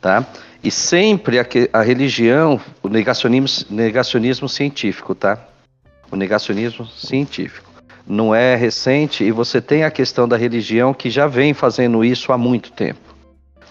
[0.00, 0.26] tá?
[0.62, 5.38] E sempre a, a religião, o negacionismo, negacionismo científico, tá?
[6.10, 7.68] O negacionismo científico
[8.06, 12.32] não é recente e você tem a questão da religião que já vem fazendo isso
[12.32, 13.14] há muito tempo,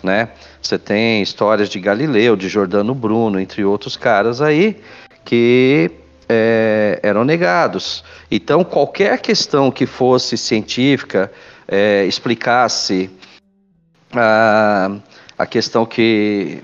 [0.04, 0.30] né?
[0.62, 4.80] Você tem histórias de Galileu, de Jordano Bruno, entre outros caras aí
[5.26, 5.92] que
[6.30, 8.04] é, eram negados.
[8.30, 11.32] Então, qualquer questão que fosse científica,
[11.68, 13.10] é, explicasse
[14.14, 14.92] a,
[15.38, 16.62] a questão que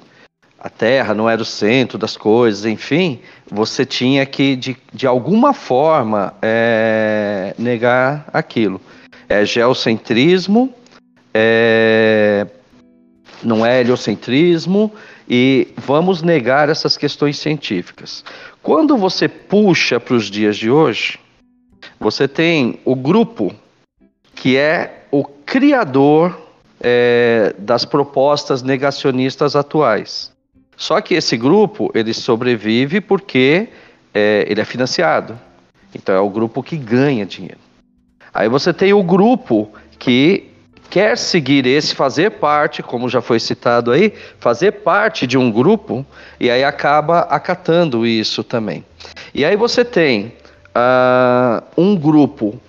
[0.60, 3.20] a Terra não era o centro das coisas, enfim,
[3.52, 8.80] você tinha que, de, de alguma forma, é, negar aquilo.
[9.28, 10.74] É geocentrismo,
[11.34, 12.48] é,
[13.44, 14.92] não é heliocentrismo,
[15.30, 18.24] e vamos negar essas questões científicas.
[18.62, 21.20] Quando você puxa para os dias de hoje,
[22.00, 23.54] você tem o grupo
[24.36, 26.43] que é o criador
[26.84, 30.32] é, das propostas negacionistas atuais.
[30.76, 33.70] Só que esse grupo ele sobrevive porque
[34.14, 35.40] é, ele é financiado.
[35.96, 37.60] Então é o grupo que ganha dinheiro.
[38.34, 40.50] Aí você tem o grupo que
[40.90, 46.06] quer seguir esse, fazer parte, como já foi citado aí, fazer parte de um grupo
[46.40, 48.84] e aí acaba acatando isso também.
[49.34, 50.34] E aí você tem
[50.76, 52.60] uh, um grupo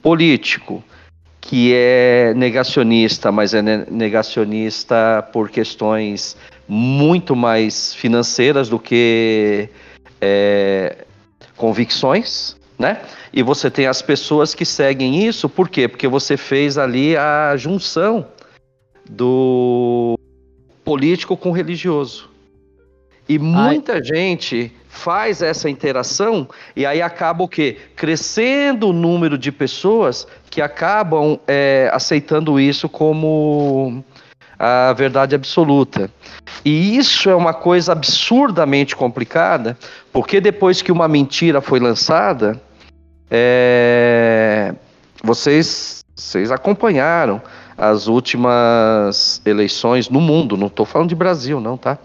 [0.00, 0.82] político
[1.48, 6.36] que é negacionista, mas é negacionista por questões
[6.68, 9.70] muito mais financeiras do que
[10.20, 11.06] é,
[11.56, 13.00] convicções, né?
[13.32, 15.88] E você tem as pessoas que seguem isso, por quê?
[15.88, 18.26] Porque você fez ali a junção
[19.08, 20.18] do
[20.84, 22.28] político com religioso.
[23.28, 24.04] E muita Ai.
[24.04, 27.76] gente faz essa interação e aí acaba o quê?
[27.94, 34.02] Crescendo o número de pessoas que acabam é, aceitando isso como
[34.58, 36.10] a verdade absoluta.
[36.64, 39.78] E isso é uma coisa absurdamente complicada,
[40.12, 42.60] porque depois que uma mentira foi lançada,
[43.30, 44.74] é,
[45.22, 47.40] vocês, vocês acompanharam
[47.76, 51.96] as últimas eleições no mundo, não estou falando de Brasil, não, tá?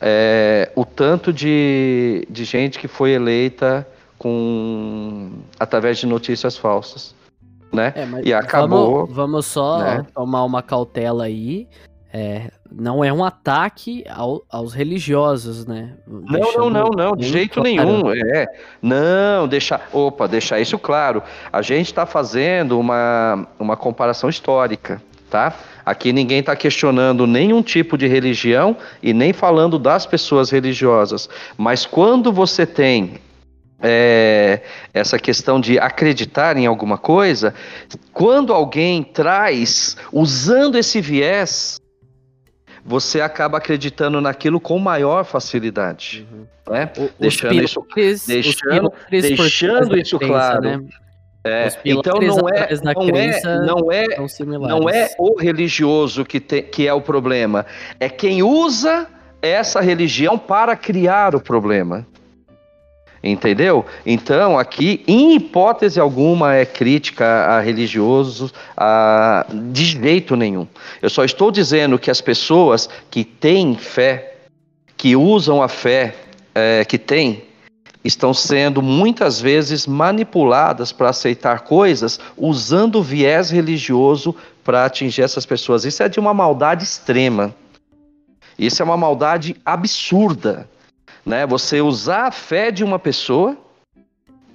[0.00, 3.86] É, o tanto de, de gente que foi eleita
[4.18, 7.14] com através de notícias falsas,
[7.72, 7.92] né?
[7.96, 9.06] É, e acabou.
[9.06, 10.06] Vamos, vamos só né?
[10.14, 11.68] tomar uma cautela aí.
[12.12, 15.94] É, não é um ataque ao, aos religiosos, né?
[16.06, 18.12] Não, não, não, não, de jeito nenhum.
[18.12, 18.46] É,
[18.82, 21.22] não, deixar, opa, deixar isso claro.
[21.52, 25.54] A gente está fazendo uma, uma comparação histórica, tá?
[25.84, 31.28] Aqui ninguém está questionando nenhum tipo de religião e nem falando das pessoas religiosas.
[31.56, 33.20] Mas quando você tem
[33.82, 34.60] é,
[34.92, 37.54] essa questão de acreditar em alguma coisa,
[38.12, 41.80] quando alguém traz, usando esse viés,
[42.84, 46.26] você acaba acreditando naquilo com maior facilidade.
[46.30, 46.46] Uhum.
[46.72, 46.90] Né?
[46.96, 47.86] O, deixando isso,
[48.26, 50.60] deixando, deixando isso claro.
[50.60, 50.80] Né?
[51.42, 54.06] É, então não é, não é, não é,
[54.68, 57.64] não é o religioso que, te, que é o problema,
[57.98, 59.06] é quem usa
[59.40, 62.06] essa religião para criar o problema.
[63.22, 63.84] Entendeu?
[64.06, 69.44] Então, aqui, em hipótese alguma, é crítica a religiosos a...
[69.52, 70.66] de jeito nenhum.
[71.02, 74.36] Eu só estou dizendo que as pessoas que têm fé,
[74.96, 76.14] que usam a fé
[76.54, 77.42] é, que têm,
[78.04, 84.34] estão sendo muitas vezes manipuladas para aceitar coisas usando viés religioso
[84.64, 85.84] para atingir essas pessoas.
[85.84, 87.54] Isso é de uma maldade extrema.
[88.58, 90.68] Isso é uma maldade absurda
[91.24, 91.46] né?
[91.46, 93.56] Você usar a fé de uma pessoa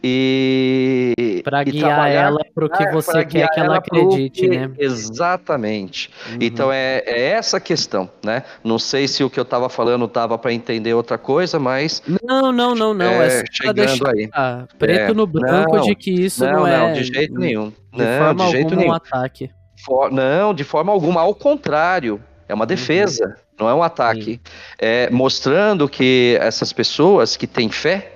[0.07, 4.49] e para guiar ela para o que você quer que ela acredite, que...
[4.49, 4.71] né?
[4.77, 6.11] Exatamente.
[6.29, 6.37] Uhum.
[6.41, 8.43] Então é, é, essa questão, né?
[8.63, 12.51] Não sei se o que eu estava falando tava para entender outra coisa, mas não,
[12.51, 13.05] não, não, não.
[13.19, 14.29] É, é chegando aí.
[14.77, 15.13] preto é.
[15.13, 16.77] no branco não, de que isso não, não é.
[16.77, 17.73] Não, de jeito nenhum.
[17.91, 18.91] De não, forma de jeito nenhum.
[18.91, 19.49] um ataque.
[19.83, 20.11] For...
[20.11, 21.21] Não, de forma alguma.
[21.21, 22.67] Ao contrário, é uma uhum.
[22.67, 23.25] defesa.
[23.25, 24.39] Uhum não é um ataque.
[24.77, 28.14] É, mostrando que essas pessoas que têm fé,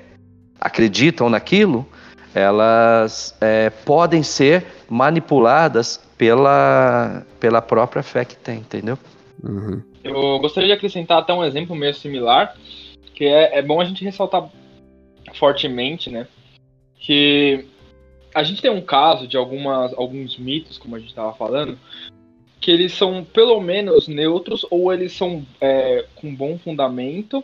[0.60, 1.86] acreditam naquilo,
[2.34, 8.98] elas é, podem ser manipuladas pela, pela própria fé que tem, entendeu?
[9.44, 9.82] Uhum.
[10.04, 12.56] Eu gostaria de acrescentar até um exemplo meio similar,
[13.14, 14.50] que é, é bom a gente ressaltar
[15.34, 16.28] fortemente, né?
[17.00, 17.66] que
[18.36, 21.80] a gente tem um caso de algumas, alguns mitos, como a gente estava falando,
[22.60, 27.44] que eles são pelo menos neutros ou eles são é, com bom fundamento,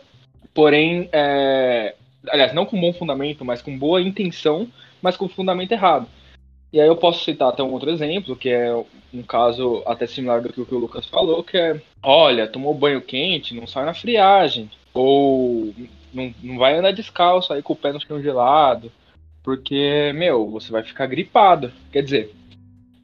[0.54, 1.96] porém, é,
[2.28, 4.68] aliás, não com bom fundamento, mas com boa intenção,
[5.00, 6.06] mas com fundamento errado.
[6.72, 8.74] E aí eu posso citar até um outro exemplo, que é
[9.14, 13.54] um caso até similar do que o, Lucas falou, que é, olha, tomou banho quente,
[13.54, 15.72] não sai na friagem, ou
[16.12, 18.90] não, não vai andar descalço aí com o pé no chão gelado,
[19.42, 21.72] porque, meu, você vai ficar gripado.
[21.92, 22.34] Quer dizer,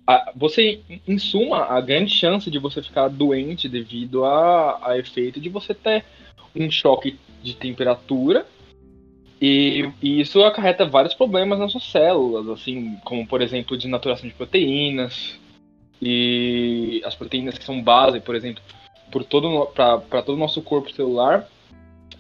[0.07, 5.41] a, você, em suma, a grande chance de você ficar doente devido a, a efeito
[5.41, 6.05] de você ter
[6.55, 8.45] um choque de temperatura
[9.45, 14.35] e, e, isso acarreta vários problemas nas suas células, assim, como por exemplo desnaturação de
[14.37, 15.37] proteínas
[16.01, 18.63] e as proteínas que são base, por exemplo,
[19.11, 21.49] para todo o nosso corpo celular.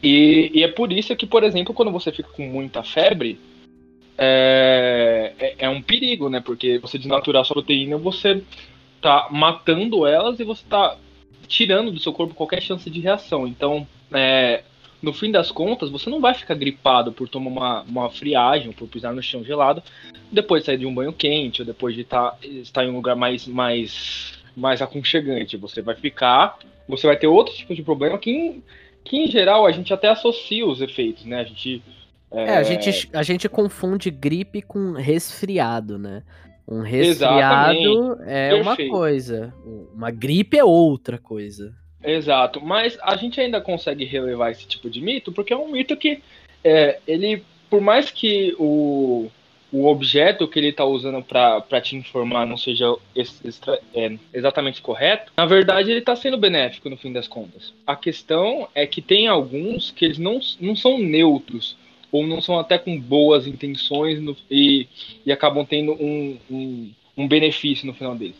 [0.02, 3.38] E, e, é por isso que, por exemplo, quando você fica com muita febre,
[4.18, 6.40] é, é, é, um perigo, né?
[6.40, 8.42] Porque você desnaturar a sua proteína, você
[9.00, 10.96] tá matando elas e você tá
[11.46, 13.46] tirando do seu corpo qualquer chance de reação.
[13.46, 14.64] Então, é,
[15.02, 18.86] no fim das contas, você não vai ficar gripado por tomar uma, uma friagem, por
[18.86, 19.82] pisar no chão gelado,
[20.30, 23.16] depois de sair de um banho quente, ou depois de tá, estar em um lugar
[23.16, 25.56] mais, mais, mais aconchegante.
[25.56, 26.56] Você vai ficar,
[26.88, 28.62] você vai ter outro tipo de problema que,
[29.04, 31.40] que em geral a gente até associa os efeitos, né?
[31.40, 31.82] A gente
[32.30, 36.22] é, é, a, gente, a gente confunde gripe com resfriado, né?
[36.66, 38.22] Um resfriado Exatamente.
[38.24, 38.90] é Perfeito.
[38.90, 39.54] uma coisa,
[39.92, 41.74] uma gripe é outra coisa.
[42.04, 45.96] Exato, mas a gente ainda consegue relevar esse tipo de mito porque é um mito
[45.96, 46.20] que
[46.64, 49.30] é, ele, por mais que o,
[49.72, 55.32] o objeto que ele está usando para te informar não seja extra, é, exatamente correto,
[55.36, 57.72] na verdade ele está sendo benéfico no fim das contas.
[57.86, 61.76] A questão é que tem alguns que eles não, não são neutros
[62.12, 64.86] ou não são até com boas intenções no, e,
[65.24, 68.36] e acabam tendo um, um, um benefício no final deles.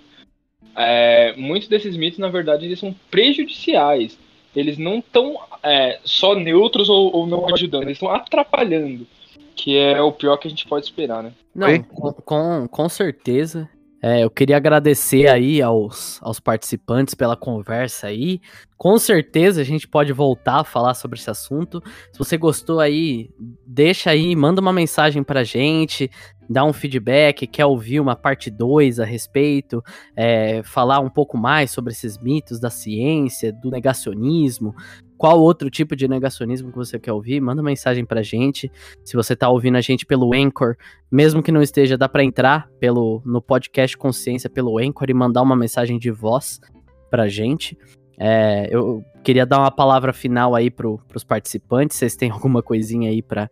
[0.77, 4.19] É, muitos desses mitos, na verdade, eles são prejudiciais.
[4.55, 9.07] Eles não estão é, só neutros ou, ou, não ajudando, eles estão atrapalhando.
[9.55, 11.33] Que é o pior que a gente pode esperar, né?
[11.55, 13.69] Não, com, com, com certeza.
[14.05, 18.41] É, eu queria agradecer aí aos, aos participantes pela conversa aí.
[18.77, 21.81] Com certeza a gente pode voltar a falar sobre esse assunto.
[22.11, 23.31] Se você gostou aí,
[23.65, 26.11] deixa aí, manda uma mensagem pra gente,
[26.53, 29.83] dá um feedback, quer ouvir uma parte 2 a respeito,
[30.15, 34.75] é, falar um pouco mais sobre esses mitos da ciência, do negacionismo,
[35.17, 38.71] qual outro tipo de negacionismo que você quer ouvir, manda mensagem pra gente.
[39.05, 40.77] Se você tá ouvindo a gente pelo Anchor,
[41.11, 45.43] mesmo que não esteja, dá para entrar pelo no podcast Consciência pelo Anchor e mandar
[45.43, 46.61] uma mensagem de voz
[47.09, 47.79] pra gente.
[48.25, 51.97] É, eu queria dar uma palavra final aí para os participantes.
[51.97, 53.51] Vocês têm alguma coisinha aí para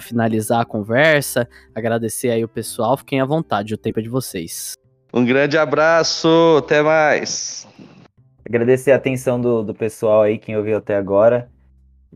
[0.00, 1.48] finalizar a conversa?
[1.74, 2.96] Agradecer aí o pessoal.
[2.96, 4.74] Fiquem à vontade, o tempo é de vocês.
[5.12, 7.66] Um grande abraço, até mais.
[8.46, 11.50] Agradecer a atenção do, do pessoal aí, quem ouviu até agora.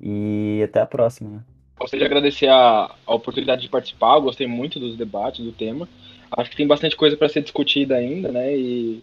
[0.00, 1.44] E até a próxima.
[1.76, 4.14] Gostaria de agradecer a, a oportunidade de participar.
[4.14, 5.88] Eu gostei muito dos debates, do tema.
[6.36, 8.56] Acho que tem bastante coisa para ser discutida ainda, né?
[8.56, 9.02] E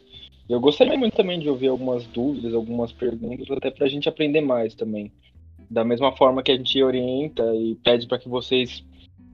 [0.50, 4.42] eu gostaria muito também de ouvir algumas dúvidas, algumas perguntas, até para a gente aprender
[4.42, 5.12] mais também.
[5.70, 8.84] Da mesma forma que a gente orienta e pede para que vocês,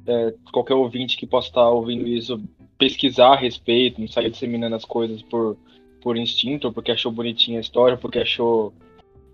[0.05, 2.41] é, qualquer ouvinte que possa estar ouvindo isso,
[2.77, 5.57] pesquisar a respeito, não sair disseminando as coisas por
[6.01, 8.73] por instinto, ou porque achou bonitinha a história, porque achou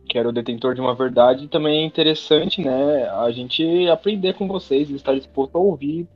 [0.08, 4.48] que era o detentor de uma verdade, também é interessante, né, a gente aprender com
[4.48, 6.08] vocês e estar disposto a ouvir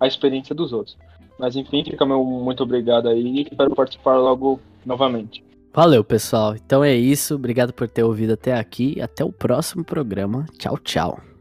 [0.00, 0.96] a experiência dos outros.
[1.38, 5.44] Mas enfim, fica meu muito obrigado aí e espero participar logo novamente.
[5.72, 6.56] Valeu, pessoal.
[6.56, 7.34] Então é isso.
[7.34, 8.98] Obrigado por ter ouvido até aqui.
[9.00, 10.46] Até o próximo programa.
[10.58, 11.35] Tchau, tchau.